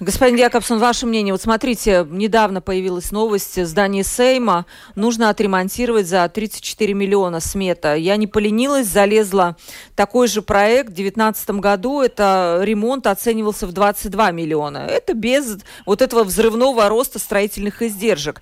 Господин 0.00 0.36
Якобсон, 0.36 0.78
ваше 0.78 1.06
мнение? 1.06 1.32
Вот 1.32 1.42
смотрите, 1.42 2.06
недавно 2.10 2.60
появилась 2.60 3.10
новость. 3.10 3.64
Здание 3.64 4.04
Сейма 4.04 4.66
нужно 4.94 5.30
отремонтировать 5.30 6.06
за 6.06 6.28
34 6.28 6.94
миллиона 6.94 7.40
смета. 7.40 7.94
Я 7.94 8.16
не 8.16 8.26
поленилась, 8.26 8.86
залезла 8.86 9.56
такой 9.96 10.28
же 10.28 10.42
проект 10.42 10.90
в 10.90 10.94
2019 10.94 11.50
году. 11.50 12.00
Это 12.00 12.60
ремонт 12.62 13.06
оценивался 13.06 13.66
в 13.66 13.72
22 13.72 14.30
миллиона. 14.30 14.78
Это 14.78 15.14
без 15.14 15.58
вот 15.86 16.02
этого 16.02 16.24
взрывного 16.24 16.88
роста 16.88 17.18
строительных 17.18 17.82
издержек. 17.82 18.40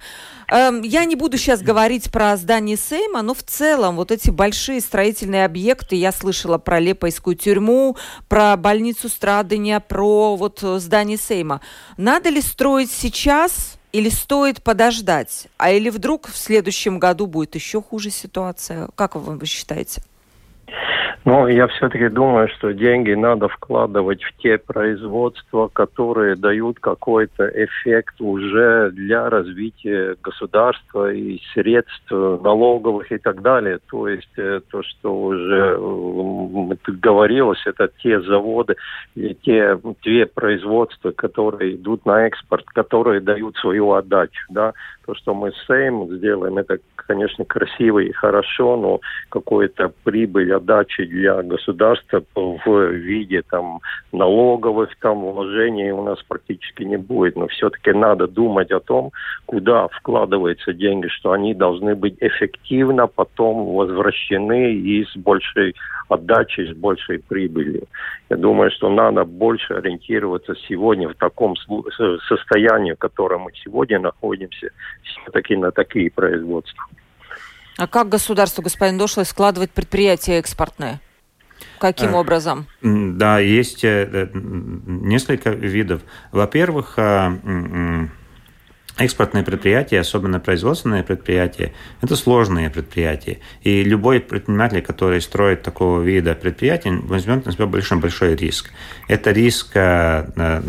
Эм, 0.52 0.82
я 0.82 1.06
не 1.06 1.16
буду 1.16 1.38
сейчас 1.38 1.62
говорить 1.62 2.12
про 2.12 2.36
здание 2.36 2.76
Сейма, 2.76 3.22
но 3.22 3.32
в 3.32 3.42
целом 3.42 3.96
вот 3.96 4.12
эти 4.12 4.28
большие 4.28 4.82
строительные 4.82 5.46
объекты, 5.46 5.96
я 5.96 6.12
слышала 6.12 6.58
про 6.58 6.78
Лепойскую 6.78 7.36
тюрьму, 7.36 7.96
про 8.28 8.54
больницу 8.58 9.08
Страдания, 9.08 9.80
про 9.80 10.36
вот 10.36 10.60
здание 10.60 11.16
Сейма. 11.16 11.62
Надо 11.96 12.28
ли 12.28 12.42
строить 12.42 12.90
сейчас 12.90 13.78
или 13.92 14.10
стоит 14.10 14.62
подождать? 14.62 15.46
А 15.56 15.70
или 15.70 15.88
вдруг 15.88 16.28
в 16.28 16.36
следующем 16.36 16.98
году 16.98 17.26
будет 17.26 17.54
еще 17.54 17.80
хуже 17.80 18.10
ситуация? 18.10 18.90
Как 18.94 19.14
вы 19.14 19.46
считаете? 19.46 20.02
Ну, 21.24 21.46
я 21.46 21.68
все-таки 21.68 22.08
думаю, 22.08 22.48
что 22.48 22.72
деньги 22.72 23.12
надо 23.12 23.48
вкладывать 23.48 24.22
в 24.24 24.36
те 24.38 24.58
производства, 24.58 25.68
которые 25.68 26.34
дают 26.34 26.80
какой-то 26.80 27.46
эффект 27.46 28.20
уже 28.20 28.90
для 28.90 29.30
развития 29.30 30.16
государства 30.20 31.12
и 31.12 31.40
средств 31.54 32.10
налоговых 32.10 33.12
и 33.12 33.18
так 33.18 33.40
далее. 33.40 33.78
То 33.88 34.08
есть 34.08 34.36
э, 34.36 34.60
то, 34.68 34.82
что 34.82 35.14
уже 35.14 35.78
говорилось, 36.88 37.62
это 37.66 37.88
те 38.02 38.20
заводы 38.20 38.74
и 39.14 39.34
те 39.34 39.78
две 40.02 40.26
производства, 40.26 41.12
которые 41.12 41.76
идут 41.76 42.04
на 42.04 42.26
экспорт, 42.26 42.64
которые 42.66 43.20
дают 43.20 43.56
свою 43.58 43.92
отдачу. 43.92 44.44
Да? 44.50 44.72
То, 45.06 45.14
что 45.14 45.34
мы 45.34 45.50
с 45.50 45.66
Сейм 45.66 46.08
сделаем, 46.16 46.58
это, 46.58 46.78
конечно, 46.94 47.44
красиво 47.44 47.98
и 47.98 48.12
хорошо, 48.12 48.76
но 48.76 49.00
какой-то 49.30 49.92
прибыль, 50.04 50.52
отдачи 50.54 51.04
для 51.04 51.42
государства 51.42 52.22
в 52.34 52.90
виде 52.92 53.42
там 53.42 53.80
налоговых 54.12 54.90
там 55.00 55.24
вложений 55.24 55.92
у 55.92 56.02
нас 56.02 56.22
практически 56.28 56.84
не 56.84 56.98
будет. 56.98 57.36
Но 57.36 57.48
все-таки 57.48 57.92
надо 57.92 58.28
думать 58.28 58.70
о 58.70 58.80
том, 58.80 59.10
куда 59.46 59.88
вкладываются 59.88 60.72
деньги, 60.72 61.08
что 61.08 61.32
они 61.32 61.54
должны 61.54 61.94
быть 61.94 62.16
эффективно 62.20 63.06
потом 63.06 63.74
возвращены 63.74 64.74
и 64.74 65.04
с 65.04 65.16
большей 65.16 65.74
отдачей, 66.12 66.72
с 66.72 66.76
большей 66.76 67.18
прибылью. 67.18 67.84
Я 68.30 68.36
думаю, 68.36 68.70
что 68.70 68.88
надо 68.88 69.24
больше 69.24 69.74
ориентироваться 69.74 70.54
сегодня 70.68 71.08
в 71.08 71.14
таком 71.14 71.54
состоянии, 72.28 72.92
в 72.92 72.98
котором 72.98 73.42
мы 73.42 73.52
сегодня 73.54 73.98
находимся, 73.98 74.70
все-таки 75.02 75.56
на 75.56 75.70
такие 75.70 76.10
производства. 76.10 76.84
А 77.78 77.86
как 77.86 78.08
государство, 78.08 78.62
господин 78.62 78.98
Дошлый, 78.98 79.26
складывает 79.26 79.70
предприятия 79.70 80.38
экспортные? 80.38 81.00
Каким 81.78 82.14
а, 82.14 82.20
образом? 82.20 82.66
Да, 82.82 83.38
есть 83.38 83.84
э, 83.84 84.28
несколько 84.34 85.50
видов. 85.50 86.02
Во-первых, 86.30 86.94
а, 86.98 87.32
Экспортные 88.98 89.42
предприятия, 89.42 90.00
особенно 90.00 90.38
производственные 90.38 91.02
предприятия, 91.02 91.72
это 92.02 92.14
сложные 92.14 92.68
предприятия. 92.68 93.38
И 93.62 93.82
любой 93.82 94.20
предприниматель, 94.20 94.82
который 94.82 95.22
строит 95.22 95.62
такого 95.62 96.02
вида 96.02 96.34
предприятия, 96.34 96.90
возьмет 96.90 97.46
на 97.46 97.52
себя 97.52 97.64
большой-большой 97.64 98.36
риск. 98.36 98.70
Это 99.08 99.30
риск 99.30 99.70
э, 99.76 100.26
э, 100.36 100.62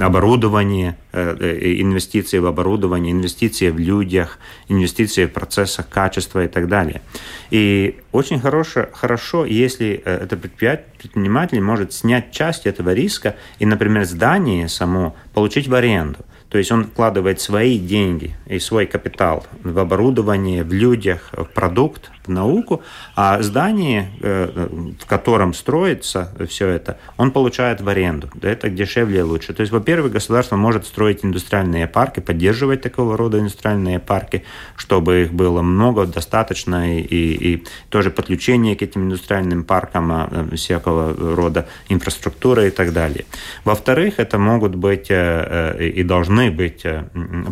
оборудования, 0.00 0.96
э, 1.12 1.58
инвестиции 1.82 2.38
в 2.38 2.46
оборудование, 2.46 3.12
инвестиции 3.12 3.68
в 3.68 3.78
людях, 3.78 4.38
инвестиции 4.68 5.26
в 5.26 5.32
процессах 5.32 5.86
качества 5.90 6.44
и 6.44 6.48
так 6.48 6.66
далее. 6.66 7.02
И 7.50 8.00
очень 8.10 8.40
хорошо, 8.40 8.86
хорошо 8.94 9.44
если 9.44 9.90
это 9.90 10.38
предприниматель 10.38 11.60
может 11.60 11.92
снять 11.92 12.32
часть 12.32 12.66
этого 12.66 12.94
риска 12.94 13.36
и, 13.58 13.66
например, 13.66 14.06
здание 14.06 14.66
само 14.68 15.14
получить 15.34 15.68
в 15.68 15.74
аренду. 15.74 16.20
То 16.50 16.58
есть 16.58 16.72
он 16.72 16.84
вкладывает 16.84 17.40
свои 17.40 17.78
деньги 17.78 18.34
и 18.46 18.58
свой 18.58 18.86
капитал 18.86 19.46
в 19.62 19.78
оборудование, 19.78 20.64
в 20.64 20.72
людях, 20.72 21.30
в 21.32 21.44
продукт, 21.44 22.10
в 22.24 22.30
науку, 22.30 22.82
а 23.16 23.42
здание, 23.42 24.10
э, 24.20 24.68
в 25.00 25.06
котором 25.06 25.54
строится 25.54 26.32
все 26.48 26.68
это, 26.68 26.98
он 27.16 27.32
получает 27.32 27.80
в 27.80 27.88
аренду. 27.88 28.30
Это 28.42 28.68
дешевле 28.70 29.20
и 29.20 29.22
лучше. 29.22 29.52
То 29.54 29.62
есть, 29.62 29.72
во-первых, 29.72 30.12
государство 30.12 30.56
может 30.56 30.86
строить 30.86 31.24
индустриальные 31.24 31.86
парки, 31.86 32.20
поддерживать 32.20 32.82
такого 32.82 33.16
рода 33.16 33.38
индустриальные 33.38 33.98
парки, 33.98 34.44
чтобы 34.76 35.22
их 35.22 35.32
было 35.32 35.62
много, 35.62 36.06
достаточно, 36.06 36.96
и, 36.98 37.02
и 37.02 37.64
тоже 37.90 38.10
подключение 38.10 38.76
к 38.76 38.82
этим 38.82 39.04
индустриальным 39.04 39.64
паркам 39.64 40.12
а, 40.12 40.48
всякого 40.54 41.34
рода 41.34 41.66
инфраструктуры 41.88 42.68
и 42.68 42.70
так 42.70 42.92
далее. 42.92 43.24
Во-вторых, 43.64 44.14
это 44.18 44.38
могут 44.38 44.74
быть 44.74 45.10
э, 45.10 45.74
э, 45.78 45.88
и 45.88 46.02
должны 46.02 46.37
быть 46.50 46.86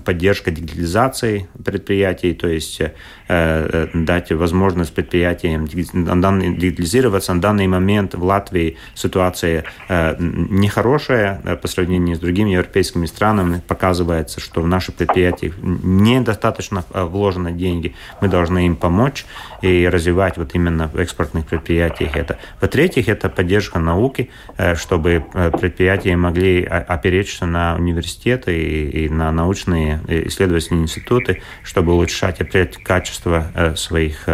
поддержка 0.04 0.50
дигитализации 0.50 1.48
предприятий, 1.64 2.32
то 2.34 2.48
есть 2.48 2.80
дать 3.28 4.32
возможность 4.32 4.94
предприятиям 4.94 5.66
дигитализироваться. 5.66 7.34
На 7.34 7.40
данный 7.40 7.66
момент 7.66 8.14
в 8.14 8.22
Латвии 8.24 8.76
ситуация 8.94 9.64
э, 9.88 10.16
нехорошая 10.18 11.40
э, 11.44 11.56
по 11.56 11.68
сравнению 11.68 12.16
с 12.16 12.18
другими 12.18 12.50
европейскими 12.50 13.06
странами. 13.06 13.62
Показывается, 13.66 14.40
что 14.40 14.62
в 14.62 14.68
наши 14.68 14.92
предприятия 14.92 15.52
недостаточно 15.60 16.84
э, 16.92 17.04
вложено 17.04 17.50
деньги. 17.50 17.94
Мы 18.20 18.28
должны 18.28 18.66
им 18.66 18.76
помочь 18.76 19.26
и 19.62 19.88
развивать 19.88 20.36
вот 20.36 20.54
именно 20.54 20.88
в 20.88 20.98
экспортных 20.98 21.46
предприятиях 21.46 22.16
это. 22.16 22.38
В-третьих, 22.60 23.08
это 23.08 23.28
поддержка 23.28 23.78
науки, 23.78 24.30
чтобы 24.74 25.24
предприятия 25.60 26.16
могли 26.16 26.62
опереться 26.64 27.46
на 27.46 27.76
университеты 27.76 28.56
и 28.56 28.75
на 29.10 29.32
научные 29.32 30.00
исследовательские 30.08 30.80
институты, 30.80 31.42
чтобы 31.62 31.92
улучшать 31.92 32.40
опять 32.40 32.76
качество 32.76 33.74
своих 33.76 34.28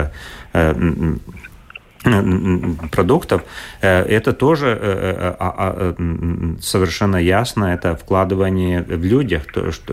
Э, 2.05 2.24
продуктов, 2.90 3.42
э, 3.81 4.02
это 4.02 4.33
тоже 4.33 4.76
э, 4.81 5.35
а, 5.38 5.55
а, 5.57 5.94
совершенно 6.61 7.16
ясно, 7.16 7.66
это 7.66 7.94
вкладывание 7.94 8.83
в 8.83 9.05
людях, 9.05 9.42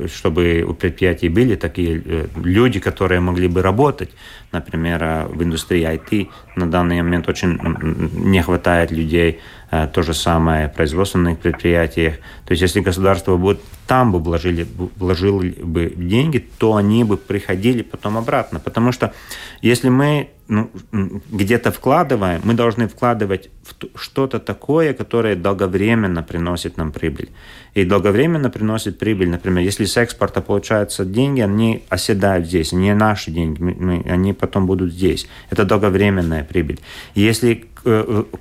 чтобы 0.08 0.66
у 0.68 0.74
предприятий 0.74 1.30
были 1.30 1.56
такие 1.56 2.28
люди, 2.36 2.80
которые 2.80 3.20
могли 3.20 3.48
бы 3.48 3.62
работать, 3.62 4.10
например, 4.52 5.28
в 5.30 5.44
индустрии 5.44 5.86
IT. 5.86 6.30
На 6.56 6.66
данный 6.66 7.02
момент 7.04 7.30
очень 7.30 7.60
не 8.14 8.42
хватает 8.42 8.92
людей, 8.92 9.40
то 9.70 10.02
же 10.02 10.14
самое 10.14 10.68
в 10.68 10.74
производственных 10.74 11.40
предприятиях. 11.40 12.16
То 12.46 12.52
есть 12.52 12.62
если 12.62 12.80
государство 12.80 13.38
будет 13.38 13.60
там 13.86 14.12
бы 14.12 14.20
вложили, 14.20 14.68
вложило 14.98 15.42
бы 15.42 15.94
деньги, 15.96 16.48
то 16.58 16.76
они 16.76 17.04
бы 17.04 17.18
приходили 17.18 17.82
потом 17.82 18.18
обратно. 18.18 18.60
Потому 18.60 18.92
что 18.92 19.14
если 19.62 19.90
мы 19.90 20.30
ну, 20.50 20.70
где-то 21.32 21.72
вкладываем, 21.72 22.42
мы 22.44 22.56
должны 22.56 22.88
вкладывать 22.88 23.50
в 23.64 24.00
что-то 24.00 24.40
такое, 24.40 24.94
которое 24.94 25.36
долговременно 25.36 26.24
приносит 26.24 26.78
нам 26.78 26.92
прибыль. 26.92 27.30
И 27.76 27.86
долговременно 27.86 28.50
приносит 28.50 28.98
прибыль, 28.98 29.30
например, 29.30 29.64
если 29.64 29.86
с 29.86 29.96
экспорта 29.98 30.42
получаются 30.42 31.06
деньги, 31.06 31.42
они 31.42 31.84
оседают 31.90 32.48
здесь, 32.48 32.72
не 32.72 32.96
наши 32.96 33.30
деньги, 33.30 33.62
мы, 33.62 34.04
они 34.10 34.34
потом 34.34 34.66
будут 34.66 34.92
здесь. 34.92 35.28
Это 35.52 35.66
долговременная 35.66 36.44
прибыль. 36.44 36.80
Если 37.14 37.52
э, 37.52 37.69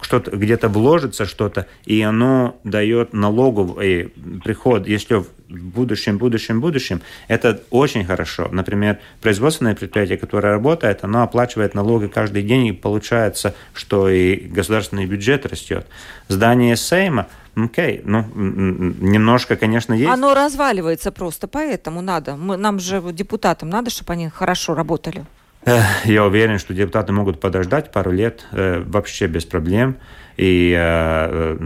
что-то 0.03 0.37
где-то 0.37 0.69
вложится 0.69 1.25
что-то, 1.25 1.67
и 1.85 2.01
оно 2.03 2.59
дает 2.65 3.13
налоговый 3.13 4.13
приход, 4.45 4.87
если 4.87 5.15
в 5.15 5.27
будущем, 5.49 6.19
будущем, 6.19 6.61
будущем, 6.61 7.01
это 7.27 7.63
очень 7.71 8.05
хорошо. 8.05 8.49
Например, 8.51 8.99
производственное 9.21 9.75
предприятие, 9.75 10.19
которое 10.19 10.53
работает, 10.53 11.05
оно 11.05 11.23
оплачивает 11.23 11.75
налоги 11.75 12.07
каждый 12.07 12.43
день, 12.43 12.67
и 12.67 12.73
получается, 12.73 13.55
что 13.73 14.09
и 14.09 14.37
государственный 14.37 15.07
бюджет 15.07 15.47
растет. 15.47 15.87
Здание 16.29 16.77
Сейма, 16.77 17.29
Окей, 17.57 18.03
ну, 18.05 18.25
немножко, 18.35 19.57
конечно, 19.57 19.93
есть. 19.93 20.09
Оно 20.09 20.33
разваливается 20.33 21.11
просто, 21.11 21.49
поэтому 21.49 22.03
надо. 22.03 22.37
Мы, 22.37 22.57
нам 22.57 22.79
же, 22.79 23.03
депутатам, 23.13 23.69
надо, 23.69 23.91
чтобы 23.91 24.13
они 24.13 24.29
хорошо 24.29 24.75
работали. 24.75 25.27
Я 26.05 26.25
уверен, 26.25 26.59
что 26.59 26.75
депутаты 26.75 27.13
могут 27.13 27.41
подождать 27.41 27.93
пару 27.93 28.11
лет 28.11 28.47
э, 28.53 28.83
вообще 28.87 29.27
без 29.27 29.45
проблем 29.45 29.97
и, 30.39 30.73
э, 30.79 31.57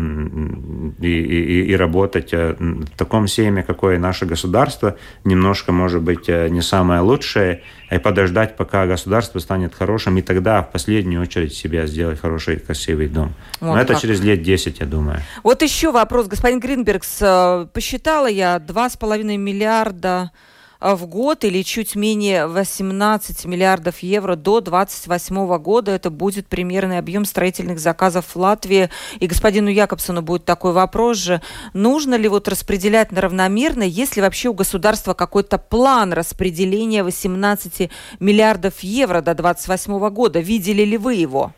и, 1.00 1.06
и, 1.06 1.64
и 1.66 1.76
работать 1.76 2.32
э, 2.32 2.56
в 2.58 2.96
таком 2.96 3.28
семье, 3.28 3.62
какое 3.62 3.98
наше 3.98 4.24
государство, 4.24 4.96
немножко, 5.24 5.72
может 5.72 6.00
быть, 6.00 6.28
э, 6.28 6.48
не 6.48 6.62
самое 6.62 7.02
лучшее, 7.02 7.62
и 7.90 7.98
подождать, 7.98 8.56
пока 8.56 8.86
государство 8.86 9.38
станет 9.40 9.74
хорошим, 9.74 10.16
и 10.16 10.22
тогда 10.22 10.62
в 10.62 10.72
последнюю 10.72 11.20
очередь 11.20 11.54
себя 11.54 11.86
сделать 11.86 12.18
хороший, 12.18 12.56
красивый 12.56 13.08
дом. 13.08 13.34
Вот 13.60 13.74
Но 13.74 13.80
это 13.80 13.94
через 14.00 14.22
лет 14.22 14.42
10, 14.42 14.80
я 14.80 14.86
думаю. 14.86 15.20
Вот 15.42 15.60
еще 15.60 15.92
вопрос. 15.92 16.26
Господин 16.26 16.58
Гринбергс, 16.58 17.68
посчитала 17.74 18.26
я 18.26 18.56
2,5 18.56 19.36
миллиарда 19.36 20.30
Э, 20.32 20.51
в 20.82 21.06
год 21.06 21.44
или 21.44 21.62
чуть 21.62 21.94
менее 21.94 22.46
18 22.46 23.44
миллиардов 23.44 24.00
евро 24.00 24.34
до 24.34 24.60
2028 24.60 25.58
года. 25.58 25.92
Это 25.92 26.10
будет 26.10 26.48
примерный 26.48 26.98
объем 26.98 27.24
строительных 27.24 27.78
заказов 27.78 28.26
в 28.26 28.36
Латвии. 28.36 28.90
И 29.20 29.26
господину 29.26 29.68
Якобсону 29.68 30.22
будет 30.22 30.44
такой 30.44 30.72
вопрос 30.72 31.18
же. 31.18 31.40
Нужно 31.72 32.16
ли 32.16 32.28
вот 32.28 32.48
распределять 32.48 33.12
равномерно, 33.12 33.84
есть 33.84 34.16
ли 34.16 34.22
вообще 34.22 34.48
у 34.48 34.54
государства 34.54 35.14
какой-то 35.14 35.58
план 35.58 36.12
распределения 36.12 37.04
18 37.04 37.90
миллиардов 38.18 38.80
евро 38.80 39.20
до 39.20 39.34
2028 39.34 40.08
года? 40.10 40.40
Видели 40.40 40.82
ли 40.82 40.98
вы 40.98 41.14
его? 41.14 41.52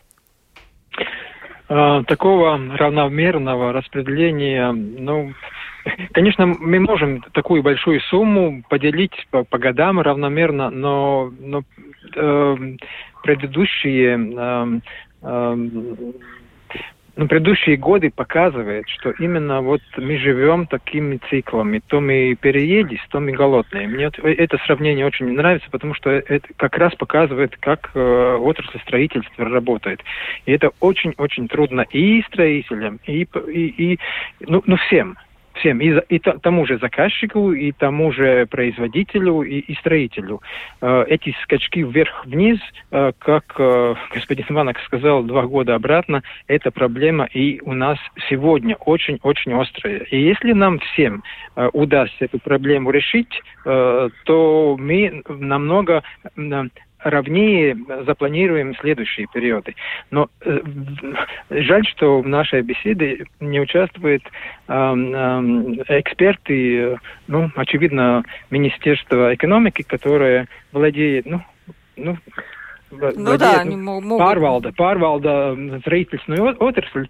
А, 1.67 2.03
такого 2.03 2.57
равномерного 2.77 3.73
распределения, 3.73 4.71
ну, 4.71 5.33
Конечно, 6.13 6.47
мы 6.47 6.79
можем 6.79 7.21
такую 7.33 7.61
большую 7.61 8.01
сумму 8.01 8.63
поделить 8.69 9.27
по, 9.31 9.43
по 9.43 9.57
годам 9.57 9.99
равномерно, 9.99 10.69
но, 10.69 11.31
но 11.39 11.63
э, 12.15 12.57
предыдущие 13.23 14.17
э, 14.17 14.79
э, 15.21 15.55
ну, 17.17 17.27
предыдущие 17.29 17.77
годы 17.77 18.11
показывают, 18.11 18.89
что 18.89 19.11
именно 19.11 19.61
вот 19.61 19.81
мы 19.97 20.17
живем 20.17 20.67
такими 20.67 21.19
циклами. 21.29 21.81
То 21.87 22.01
мы 22.01 22.35
переедем, 22.39 22.97
то 23.09 23.21
мы 23.21 23.31
голодные. 23.31 23.87
Мне 23.87 24.11
это 24.21 24.57
сравнение 24.65 25.05
очень 25.05 25.31
нравится, 25.31 25.69
потому 25.71 25.93
что 25.93 26.09
это 26.09 26.47
как 26.57 26.77
раз 26.77 26.93
показывает, 26.95 27.55
как 27.57 27.91
э, 27.93 28.35
отрасль 28.35 28.79
строительства 28.81 29.45
работает. 29.45 30.01
И 30.45 30.51
это 30.51 30.71
очень-очень 30.81 31.47
трудно 31.47 31.81
и 31.89 32.21
строителям, 32.23 32.99
и, 33.05 33.25
и, 33.47 33.93
и 33.93 33.99
ну, 34.41 34.61
ну 34.65 34.75
всем 34.75 35.15
всем, 35.55 35.79
и, 35.79 35.99
и 36.09 36.19
тому 36.19 36.65
же 36.65 36.77
заказчику, 36.77 37.51
и 37.51 37.71
тому 37.71 38.11
же 38.11 38.45
производителю, 38.45 39.41
и, 39.41 39.59
и 39.59 39.75
строителю. 39.75 40.41
Э, 40.81 41.05
эти 41.07 41.35
скачки 41.43 41.83
вверх-вниз, 41.83 42.59
э, 42.91 43.11
как 43.19 43.55
э, 43.57 43.95
господин 44.13 44.45
Иванок 44.49 44.79
сказал 44.85 45.23
два 45.23 45.43
года 45.43 45.75
обратно, 45.75 46.23
это 46.47 46.71
проблема 46.71 47.25
и 47.25 47.61
у 47.61 47.73
нас 47.73 47.97
сегодня 48.29 48.75
очень-очень 48.75 49.53
острая. 49.53 49.99
И 50.11 50.21
если 50.21 50.53
нам 50.53 50.79
всем 50.79 51.23
удастся 51.73 52.25
эту 52.25 52.39
проблему 52.39 52.91
решить, 52.91 53.41
то 53.63 54.75
мы 54.79 55.23
намного 55.27 56.03
ровнее 57.05 57.77
запланируем 58.05 58.75
следующие 58.77 59.27
периоды. 59.31 59.75
Но 60.09 60.27
э, 60.41 60.59
жаль, 61.51 61.85
что 61.87 62.19
в 62.19 62.27
нашей 62.27 62.61
беседе 62.61 63.25
не 63.39 63.59
участвуют 63.59 64.23
э, 64.23 64.73
э, 64.73 65.99
эксперты, 65.99 66.97
ну, 67.27 67.51
очевидно, 67.55 68.23
Министерства 68.49 69.35
экономики, 69.35 69.83
которое 69.83 70.47
владеет, 70.71 71.27
ну, 71.27 71.41
ну, 71.95 72.17
ну 72.91 73.37
да, 73.37 73.61
они 73.61 73.75
могут... 73.75 74.19
Pārvalda, 74.19 74.71
pārvalda 74.75 75.79
строительную 75.81 76.55
отрасль, 76.59 77.07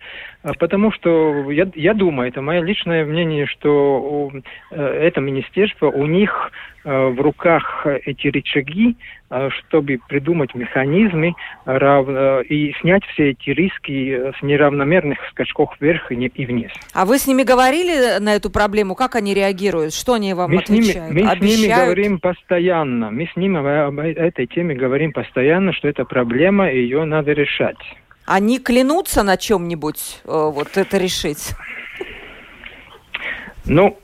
потому 0.60 0.92
что 0.92 1.52
я, 1.52 1.70
я 1.76 1.94
думаю, 1.94 2.30
это 2.30 2.42
мое 2.42 2.62
личное 2.62 3.06
мнение, 3.06 3.46
что 3.46 4.02
у, 4.02 4.32
это 4.72 5.22
министерство, 5.22 5.88
у 5.88 6.06
них 6.06 6.52
в 6.86 7.20
руках 7.20 7.86
эти 8.06 8.28
рычаги, 8.28 8.96
чтобы 9.50 10.00
придумать 10.08 10.54
механизмы 10.54 11.34
рав... 11.66 12.08
и 12.48 12.74
снять 12.80 13.04
все 13.06 13.32
эти 13.32 13.50
риски 13.50 14.32
с 14.38 14.42
неравномерных 14.44 15.18
скачков 15.32 15.76
вверх 15.80 16.12
и, 16.12 16.46
вниз. 16.46 16.72
А 16.94 17.06
вы 17.06 17.18
с 17.18 17.26
ними 17.26 17.42
говорили 17.42 18.20
на 18.20 18.36
эту 18.36 18.52
проблему? 18.52 18.94
Как 18.94 19.16
они 19.16 19.34
реагируют? 19.34 19.94
Что 19.94 20.14
они 20.14 20.34
вам 20.36 20.52
мы 20.52 20.60
отвечают? 20.62 21.10
С 21.10 21.12
ними, 21.12 21.24
мы 21.24 21.30
Обещают? 21.30 21.42
с 21.42 21.62
ними 21.62 21.74
говорим 21.74 22.20
постоянно. 22.20 23.12
Мы 23.12 23.28
с 23.34 23.36
ними 23.36 23.88
об 23.88 24.00
этой 24.00 24.46
теме 24.46 24.76
говорим 24.76 25.12
постоянно, 25.12 25.74
что 25.74 25.88
это 25.88 26.06
проблема, 26.06 26.70
и 26.70 26.78
ее 26.78 27.04
надо 27.06 27.34
решать. 27.34 27.78
Они 28.28 28.60
клянутся 28.60 29.24
на 29.24 29.38
чем-нибудь 29.38 30.22
э, 30.24 30.28
вот 30.28 30.78
это 30.78 30.98
решить? 30.98 31.54
Ну, 33.66 33.98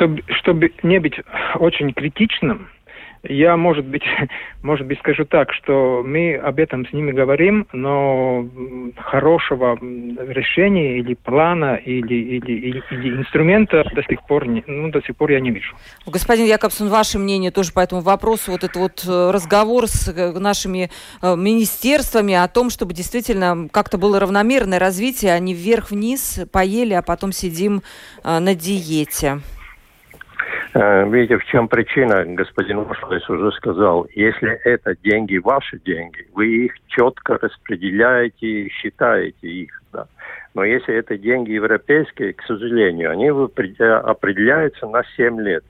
чтобы, 0.00 0.22
чтобы 0.28 0.72
не 0.82 0.98
быть 0.98 1.20
очень 1.56 1.92
критичным, 1.92 2.68
я, 3.22 3.56
может 3.56 3.84
быть, 3.84 4.02
может 4.62 4.86
быть, 4.86 4.98
скажу 5.00 5.24
так, 5.24 5.52
что 5.52 6.02
мы 6.04 6.36
об 6.36 6.58
этом 6.58 6.86
с 6.86 6.92
ними 6.92 7.12
говорим, 7.12 7.66
но 7.72 8.48
хорошего 8.96 9.78
решения 9.78 10.98
или 10.98 11.14
плана 11.14 11.74
или, 11.74 12.14
или, 12.14 12.52
или, 12.52 12.82
или 12.90 13.18
инструмента 13.18 13.84
до 13.94 14.02
сих 14.04 14.26
пор 14.26 14.46
не, 14.46 14.64
ну, 14.66 14.90
до 14.90 15.02
сих 15.02 15.16
пор 15.16 15.32
я 15.32 15.40
не 15.40 15.50
вижу. 15.50 15.74
Господин 16.06 16.46
Якобсон, 16.46 16.88
ваше 16.88 17.18
мнение 17.18 17.50
тоже 17.50 17.72
по 17.72 17.80
этому 17.80 18.00
вопросу, 18.00 18.52
вот 18.52 18.64
этот 18.64 18.76
вот 18.76 19.04
э, 19.06 19.30
разговор 19.30 19.86
с 19.86 20.08
э, 20.08 20.38
нашими 20.38 20.90
э, 21.20 21.36
министерствами 21.36 22.34
о 22.34 22.48
том, 22.48 22.70
чтобы 22.70 22.94
действительно 22.94 23.68
как-то 23.70 23.98
было 23.98 24.18
равномерное 24.18 24.78
развитие, 24.78 25.34
а 25.34 25.38
не 25.38 25.52
вверх-вниз 25.52 26.40
поели, 26.50 26.94
а 26.94 27.02
потом 27.02 27.32
сидим 27.32 27.82
на 28.24 28.54
диете. 28.54 29.40
Э, 30.72 31.08
видите, 31.08 31.36
в 31.36 31.44
чем 31.46 31.66
причина, 31.66 32.24
господин 32.24 32.78
Ушлес 32.78 33.28
уже 33.28 33.50
сказал, 33.52 34.06
если 34.14 34.52
это 34.64 34.94
деньги, 35.02 35.36
ваши 35.38 35.80
деньги, 35.80 36.28
вы 36.32 36.66
их 36.66 36.74
четко 36.86 37.38
распределяете 37.38 38.46
и 38.46 38.68
считаете 38.70 39.48
их. 39.48 39.82
Да. 39.92 40.06
Но 40.54 40.62
если 40.64 40.94
это 40.94 41.18
деньги 41.18 41.52
европейские, 41.52 42.34
к 42.34 42.42
сожалению, 42.42 43.10
они 43.10 43.28
определяются 43.30 44.86
на 44.86 45.02
7 45.16 45.40
лет. 45.40 45.64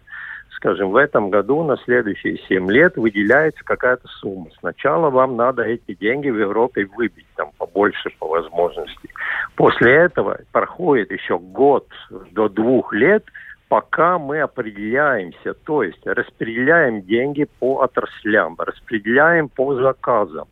Скажем, 0.50 0.90
в 0.90 0.96
этом 0.96 1.30
году 1.30 1.64
на 1.64 1.78
следующие 1.78 2.36
7 2.46 2.70
лет 2.70 2.98
выделяется 2.98 3.64
какая-то 3.64 4.06
сумма. 4.08 4.48
Сначала 4.58 5.08
вам 5.08 5.34
надо 5.34 5.62
эти 5.62 5.94
деньги 5.94 6.28
в 6.28 6.38
Европе 6.38 6.84
выбить, 6.84 7.24
там 7.36 7.52
побольше 7.56 8.10
по 8.18 8.28
возможности. 8.28 9.08
После 9.56 9.94
этого 9.94 10.38
проходит 10.52 11.10
еще 11.10 11.38
год 11.38 11.86
до 12.32 12.50
двух 12.50 12.92
лет– 12.92 13.24
пока 13.70 14.18
мы 14.18 14.40
определяемся, 14.40 15.54
то 15.54 15.84
есть 15.84 16.04
распределяем 16.04 17.02
деньги 17.02 17.46
по 17.60 17.82
отраслям, 17.82 18.56
распределяем 18.58 19.48
по 19.48 19.76
заказам, 19.76 20.48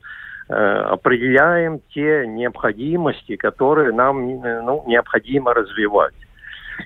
э, 0.49 0.55
определяем 0.55 1.81
те 1.93 2.29
необходимости, 2.29 3.35
которые 3.35 3.93
нам 3.93 4.25
ну, 4.25 4.85
необходимо 4.87 5.53
развивать. 5.53 6.14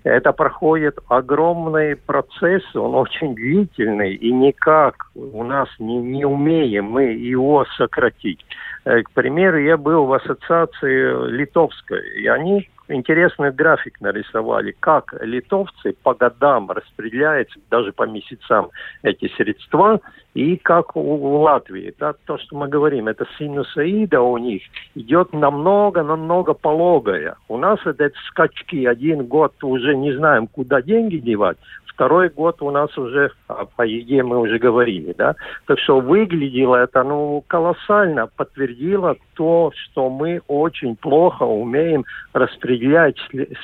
Это 0.05 0.33
проходит 0.33 0.99
огромный 1.09 1.97
процесс, 1.97 2.65
он 2.75 2.95
очень 2.95 3.35
длительный, 3.35 4.15
и 4.15 4.33
никак 4.33 5.09
у 5.15 5.45
нас 5.45 5.69
не, 5.79 5.99
не 5.99 6.25
умеем 6.25 6.87
мы 6.87 7.13
его 7.13 7.67
сократить. 7.77 8.43
Э, 8.87 9.03
к 9.03 9.11
примеру, 9.11 9.59
я 9.59 9.77
был 9.77 10.07
в 10.07 10.15
ассоциации 10.15 11.31
литовской, 11.31 12.23
и 12.23 12.27
они 12.27 12.71
интересный 12.89 13.51
график 13.53 14.01
нарисовали, 14.01 14.75
как 14.79 15.15
литовцы 15.21 15.95
по 16.03 16.15
годам 16.15 16.71
распределяют, 16.71 17.49
даже 17.71 17.93
по 17.93 18.05
месяцам 18.05 18.71
эти 19.03 19.29
средства, 19.37 20.01
и 20.35 20.57
как 20.57 20.97
у 20.97 21.37
Латвии. 21.43 21.95
Да, 21.99 22.15
то, 22.25 22.39
что 22.39 22.57
мы 22.57 22.69
говорим, 22.69 23.09
это 23.09 23.27
синусоида 23.39 24.21
у 24.21 24.39
них 24.39 24.63
идет 24.95 25.33
намного-намного 25.33 26.55
пологая. 26.55 27.37
У 27.49 27.59
нас 27.59 27.79
это 27.85 28.11
скачки, 28.29 28.87
один 28.87 29.27
год 29.27 29.53
уже 29.63 29.95
не 29.95 30.13
знаем, 30.17 30.47
куда 30.47 30.81
деньги 30.81 31.19
девать, 31.19 31.59
Второй 32.03 32.31
год 32.31 32.61
у 32.63 32.73
нас 32.73 32.99
уже, 32.99 33.31
а, 33.47 33.65
по 33.65 33.83
еде 33.83 34.25
мы 34.25 34.41
уже 34.41 34.59
говорили, 34.59 35.15
да. 35.17 35.37
Так 35.69 35.79
что 35.79 36.01
выглядело 36.01 36.75
это, 36.75 37.05
ну, 37.05 37.45
колоссально, 37.47 38.27
подтвердило 38.27 39.15
то, 39.35 39.71
что 39.73 40.11
мы 40.11 40.43
очень 40.49 40.97
плохо 40.97 41.45
умеем 41.45 42.05
распределять 42.33 43.15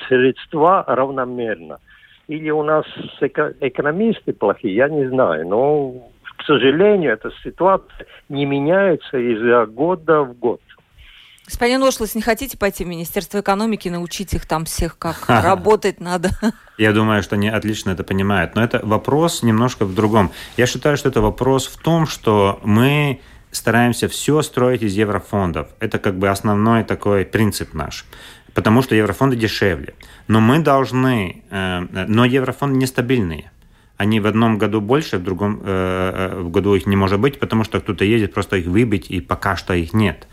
средства 0.07 0.85
равномерно. 0.87 1.79
Или 2.29 2.49
у 2.49 2.63
нас 2.63 2.85
экономисты 3.19 4.31
плохие, 4.31 4.73
я 4.73 4.87
не 4.87 5.05
знаю, 5.07 5.45
но, 5.45 5.91
к 6.37 6.43
сожалению, 6.43 7.11
эта 7.11 7.31
ситуация 7.43 8.07
не 8.29 8.45
меняется 8.45 9.17
из 9.17 9.69
года 9.71 10.21
в 10.21 10.39
год. 10.39 10.61
Господин 11.49 11.83
Ошлес, 11.83 12.13
не 12.13 12.21
хотите 12.21 12.59
пойти 12.59 12.83
в 12.85 12.87
Министерство 12.87 13.39
экономики, 13.39 13.89
научить 13.89 14.35
их 14.35 14.45
там 14.45 14.65
всех, 14.65 14.99
как 14.99 15.27
работать 15.27 15.99
надо? 15.99 16.29
Я 16.77 16.91
думаю, 16.93 17.23
что 17.23 17.35
они 17.35 17.49
отлично 17.49 17.89
это 17.89 18.03
понимают. 18.03 18.53
Но 18.53 18.63
это 18.63 18.79
вопрос 18.83 19.41
немножко 19.41 19.85
в 19.85 19.95
другом. 19.95 20.31
Я 20.57 20.67
считаю, 20.67 20.95
что 20.95 21.09
это 21.09 21.21
вопрос 21.21 21.65
в 21.65 21.77
том, 21.77 22.05
что 22.05 22.59
мы 22.63 23.21
стараемся 23.49 24.07
все 24.07 24.43
строить 24.43 24.83
из 24.83 24.93
еврофондов. 24.93 25.69
Это 25.79 25.97
как 25.97 26.19
бы 26.19 26.29
основной 26.29 26.83
такой 26.83 27.25
принцип 27.25 27.73
наш. 27.73 28.05
Потому 28.53 28.83
что 28.83 28.93
еврофонды 28.93 29.35
дешевле. 29.35 29.95
Но 30.27 30.41
мы 30.41 30.59
должны... 30.59 31.43
Э, 31.49 31.79
но 31.79 32.25
еврофонды 32.25 32.77
нестабильные 32.77 33.51
они 33.97 34.21
в 34.21 34.27
одном 34.27 34.57
году 34.57 34.79
больше, 34.79 35.17
в 35.17 35.23
другом 35.23 35.59
э, 35.61 36.29
э 36.31 36.41
в 36.41 36.51
году 36.51 36.73
их 36.75 36.85
не 36.85 36.95
может 36.95 37.19
быть, 37.19 37.37
потому 37.37 37.65
что 37.65 37.81
кто-то 37.81 38.05
едет 38.05 38.33
просто 38.33 38.55
их 38.55 38.67
выбить, 38.67 39.11
и 39.11 39.19
пока 39.19 39.57
что 39.57 39.73
их 39.73 39.93
нет. 39.93 40.25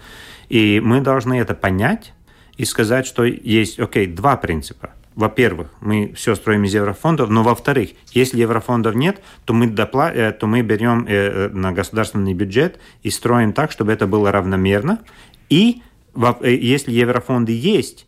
И 0.48 0.80
мы 0.80 1.00
должны 1.00 1.34
это 1.34 1.54
понять 1.54 2.12
и 2.56 2.64
сказать, 2.64 3.06
что 3.06 3.24
есть, 3.24 3.78
окей, 3.78 4.06
два 4.06 4.36
принципа. 4.36 4.90
Во-первых, 5.14 5.68
мы 5.80 6.12
все 6.14 6.34
строим 6.34 6.64
из 6.64 6.74
еврофондов, 6.74 7.30
но 7.30 7.42
во-вторых, 7.42 7.90
если 8.12 8.40
еврофондов 8.40 8.94
нет, 8.94 9.22
то 9.46 9.54
мы, 9.54 9.66
допла- 9.66 10.12
э, 10.12 10.32
то 10.32 10.46
мы 10.46 10.60
берем 10.60 11.06
э, 11.08 11.48
на 11.48 11.72
государственный 11.72 12.34
бюджет 12.34 12.78
и 13.02 13.08
строим 13.08 13.54
так, 13.54 13.72
чтобы 13.72 13.92
это 13.92 14.06
было 14.06 14.30
равномерно. 14.30 15.00
И 15.48 15.82
э, 16.14 16.50
если 16.50 16.92
еврофонды 16.92 17.52
есть, 17.52 18.06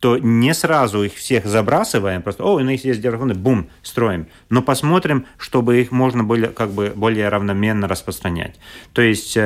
то 0.00 0.18
не 0.18 0.52
сразу 0.52 1.04
их 1.04 1.14
всех 1.14 1.46
забрасываем, 1.46 2.22
просто, 2.22 2.42
о, 2.42 2.54
у 2.54 2.58
нас 2.60 2.80
есть 2.84 3.04
еврофонды, 3.04 3.34
бум, 3.34 3.68
строим. 3.82 4.26
Но 4.48 4.60
посмотрим, 4.60 5.26
чтобы 5.38 5.80
их 5.80 5.92
можно 5.92 6.24
было 6.24 6.46
как 6.46 6.70
бы 6.70 6.92
более 6.94 7.28
равномерно 7.28 7.86
распространять. 7.86 8.58
То 8.92 9.02
есть 9.02 9.38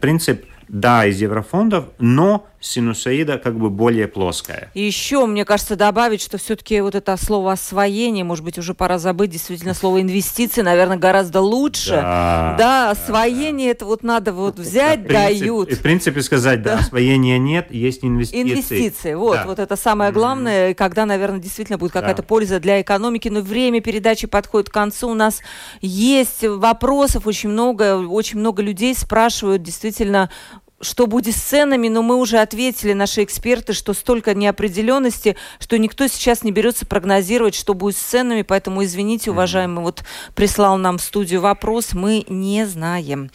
принцип– 0.00 0.44
да, 0.68 1.06
из 1.06 1.20
еврофондов, 1.20 1.86
но 1.98 2.46
синусоида 2.60 3.38
как 3.38 3.58
бы 3.58 3.70
более 3.70 4.08
плоская. 4.08 4.70
И 4.74 4.82
еще, 4.82 5.26
мне 5.26 5.44
кажется, 5.44 5.76
добавить, 5.76 6.20
что 6.20 6.38
все-таки 6.38 6.80
вот 6.80 6.94
это 6.94 7.16
слово 7.16 7.52
освоение, 7.52 8.24
может 8.24 8.44
быть, 8.44 8.58
уже 8.58 8.74
пора 8.74 8.98
забыть, 8.98 9.30
действительно, 9.30 9.74
слово 9.74 10.00
инвестиции, 10.02 10.62
наверное, 10.62 10.96
гораздо 10.96 11.40
лучше. 11.40 11.92
Да, 11.92 12.56
да 12.58 12.90
освоение, 12.90 13.68
да. 13.68 13.70
это 13.72 13.84
вот 13.86 14.02
надо 14.02 14.32
вот 14.32 14.58
взять, 14.58 15.06
принцип, 15.06 15.40
дают. 15.40 15.72
В 15.72 15.82
принципе, 15.82 16.22
сказать, 16.22 16.62
да, 16.62 16.74
да 16.74 16.80
освоения 16.80 17.38
нет, 17.38 17.70
есть 17.70 18.04
инвестиции. 18.04 18.42
Инвестиции, 18.42 19.14
вот, 19.14 19.36
да. 19.36 19.44
вот 19.46 19.58
это 19.58 19.76
самое 19.76 20.10
главное, 20.10 20.74
когда, 20.74 21.06
наверное, 21.06 21.38
действительно 21.38 21.78
будет 21.78 21.92
какая-то 21.92 22.22
да. 22.22 22.28
польза 22.28 22.58
для 22.58 22.80
экономики, 22.80 23.28
но 23.28 23.40
время 23.40 23.80
передачи 23.80 24.26
подходит 24.26 24.70
к 24.70 24.72
концу, 24.72 25.10
у 25.10 25.14
нас 25.14 25.40
есть 25.80 26.42
вопросов 26.42 27.26
очень 27.26 27.50
много, 27.50 27.98
очень 27.98 28.40
много 28.40 28.62
людей 28.62 28.94
спрашивают 28.94 29.62
действительно 29.62 30.30
что 30.80 31.06
будет 31.06 31.34
с 31.34 31.40
ценами, 31.40 31.88
но 31.88 32.02
мы 32.02 32.16
уже 32.16 32.38
ответили, 32.38 32.92
наши 32.92 33.24
эксперты, 33.24 33.72
что 33.72 33.94
столько 33.94 34.34
неопределенности, 34.34 35.36
что 35.58 35.78
никто 35.78 36.06
сейчас 36.06 36.42
не 36.42 36.52
берется 36.52 36.84
прогнозировать, 36.84 37.54
что 37.54 37.72
будет 37.72 37.96
с 37.96 38.00
ценами, 38.00 38.42
поэтому, 38.42 38.84
извините, 38.84 39.30
уважаемый, 39.30 39.82
вот 39.82 40.04
прислал 40.34 40.76
нам 40.76 40.98
в 40.98 41.02
студию 41.02 41.40
вопрос, 41.40 41.94
мы 41.94 42.24
не 42.28 42.66
знаем. 42.66 43.30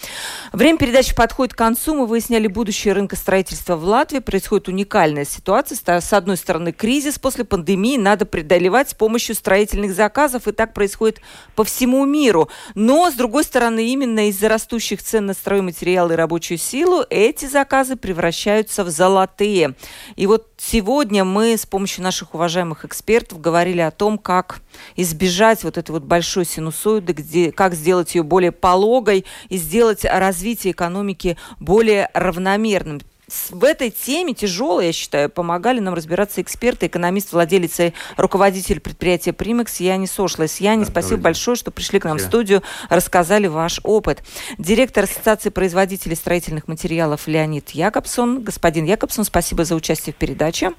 Время 0.53 0.77
передачи 0.77 1.15
подходит 1.15 1.55
к 1.55 1.57
концу, 1.57 1.95
мы 1.95 2.05
выясняли 2.05 2.45
будущее 2.45 2.93
рынка 2.93 3.15
строительства 3.15 3.75
в 3.75 3.85
Латвии, 3.85 4.19
происходит 4.19 4.67
уникальная 4.67 5.25
ситуация, 5.25 5.99
с 5.99 6.13
одной 6.13 6.37
стороны 6.37 6.71
кризис 6.71 7.17
после 7.17 7.43
пандемии, 7.43 7.97
надо 7.97 8.27
преодолевать 8.27 8.91
с 8.91 8.93
помощью 8.93 9.33
строительных 9.33 9.95
заказов, 9.95 10.47
и 10.47 10.51
так 10.51 10.75
происходит 10.75 11.21
по 11.55 11.63
всему 11.63 12.05
миру, 12.05 12.49
но, 12.75 13.09
с 13.09 13.15
другой 13.15 13.45
стороны, 13.45 13.87
именно 13.87 14.29
из-за 14.29 14.47
растущих 14.47 15.01
цен 15.01 15.25
на 15.25 15.33
стройматериалы 15.33 16.13
и 16.13 16.15
рабочую 16.15 16.59
силу 16.59 17.03
эти 17.09 17.30
заказы 17.39 17.95
превращаются 17.95 18.83
в 18.83 18.89
золотые. 18.89 19.75
И 20.15 20.27
вот 20.27 20.49
сегодня 20.57 21.23
мы 21.23 21.57
с 21.57 21.65
помощью 21.65 22.03
наших 22.03 22.33
уважаемых 22.33 22.85
экспертов 22.85 23.39
говорили 23.39 23.81
о 23.81 23.91
том, 23.91 24.17
как 24.17 24.61
избежать 24.95 25.63
вот 25.63 25.77
этой 25.77 25.91
вот 25.91 26.03
большой 26.03 26.45
синусоиды, 26.45 27.13
где, 27.13 27.51
как 27.51 27.73
сделать 27.73 28.13
ее 28.15 28.23
более 28.23 28.51
пологой 28.51 29.25
и 29.49 29.57
сделать 29.57 30.05
развитие 30.05 30.73
экономики 30.73 31.37
более 31.59 32.09
равномерным 32.13 33.01
в 33.49 33.63
этой 33.63 33.89
теме 33.89 34.33
тяжелой, 34.33 34.87
я 34.87 34.93
считаю, 34.93 35.29
помогали 35.29 35.79
нам 35.79 35.93
разбираться 35.93 36.41
эксперты, 36.41 36.87
экономист, 36.87 37.33
владелец 37.33 37.79
и 37.79 37.93
руководитель 38.17 38.79
предприятия 38.79 39.33
«Примекс» 39.33 39.79
Яни 39.79 40.05
Сошлес. 40.05 40.59
Яни, 40.59 40.83
да, 40.83 40.91
спасибо 40.91 41.21
большое, 41.21 41.55
что 41.55 41.71
пришли 41.71 41.99
к 41.99 42.05
нам 42.05 42.17
спасибо. 42.17 42.27
в 42.27 42.31
студию, 42.31 42.63
рассказали 42.89 43.47
ваш 43.47 43.79
опыт. 43.83 44.23
Директор 44.57 45.05
Ассоциации 45.05 45.49
производителей 45.49 46.15
строительных 46.15 46.67
материалов 46.67 47.27
Леонид 47.27 47.71
Якобсон. 47.71 48.43
Господин 48.43 48.85
Якобсон, 48.85 49.23
спасибо 49.23 49.65
за 49.65 49.75
участие 49.75 50.13
в 50.13 50.17
передаче. 50.17 50.71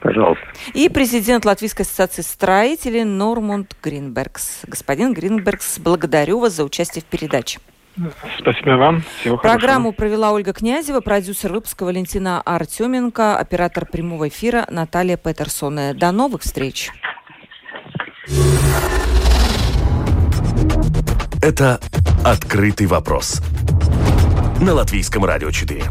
Пожалуйста. 0.00 0.44
И 0.74 0.88
президент 0.88 1.44
Латвийской 1.44 1.82
ассоциации 1.82 2.22
строителей 2.22 3.04
Нормунд 3.04 3.76
Гринбергс. 3.82 4.62
Господин 4.66 5.12
Гринбергс, 5.12 5.78
благодарю 5.78 6.40
вас 6.40 6.54
за 6.54 6.64
участие 6.64 7.02
в 7.02 7.04
передаче. 7.04 7.60
Спасибо 8.38 8.76
вам. 8.76 9.02
Всего 9.20 9.36
Программу 9.36 9.90
хорошего. 9.90 9.92
провела 9.92 10.32
Ольга 10.32 10.52
Князева, 10.52 11.00
продюсер 11.00 11.52
выпуска 11.52 11.84
Валентина 11.84 12.40
Артеменко, 12.40 13.36
оператор 13.36 13.86
прямого 13.86 14.28
эфира 14.28 14.66
Наталья 14.70 15.16
Петерсон. 15.16 15.96
До 15.96 16.10
новых 16.12 16.42
встреч. 16.42 16.90
Это 21.42 21.80
«Открытый 22.24 22.86
вопрос» 22.86 23.42
на 24.60 24.74
Латвийском 24.74 25.24
радио 25.24 25.50
4. 25.50 25.82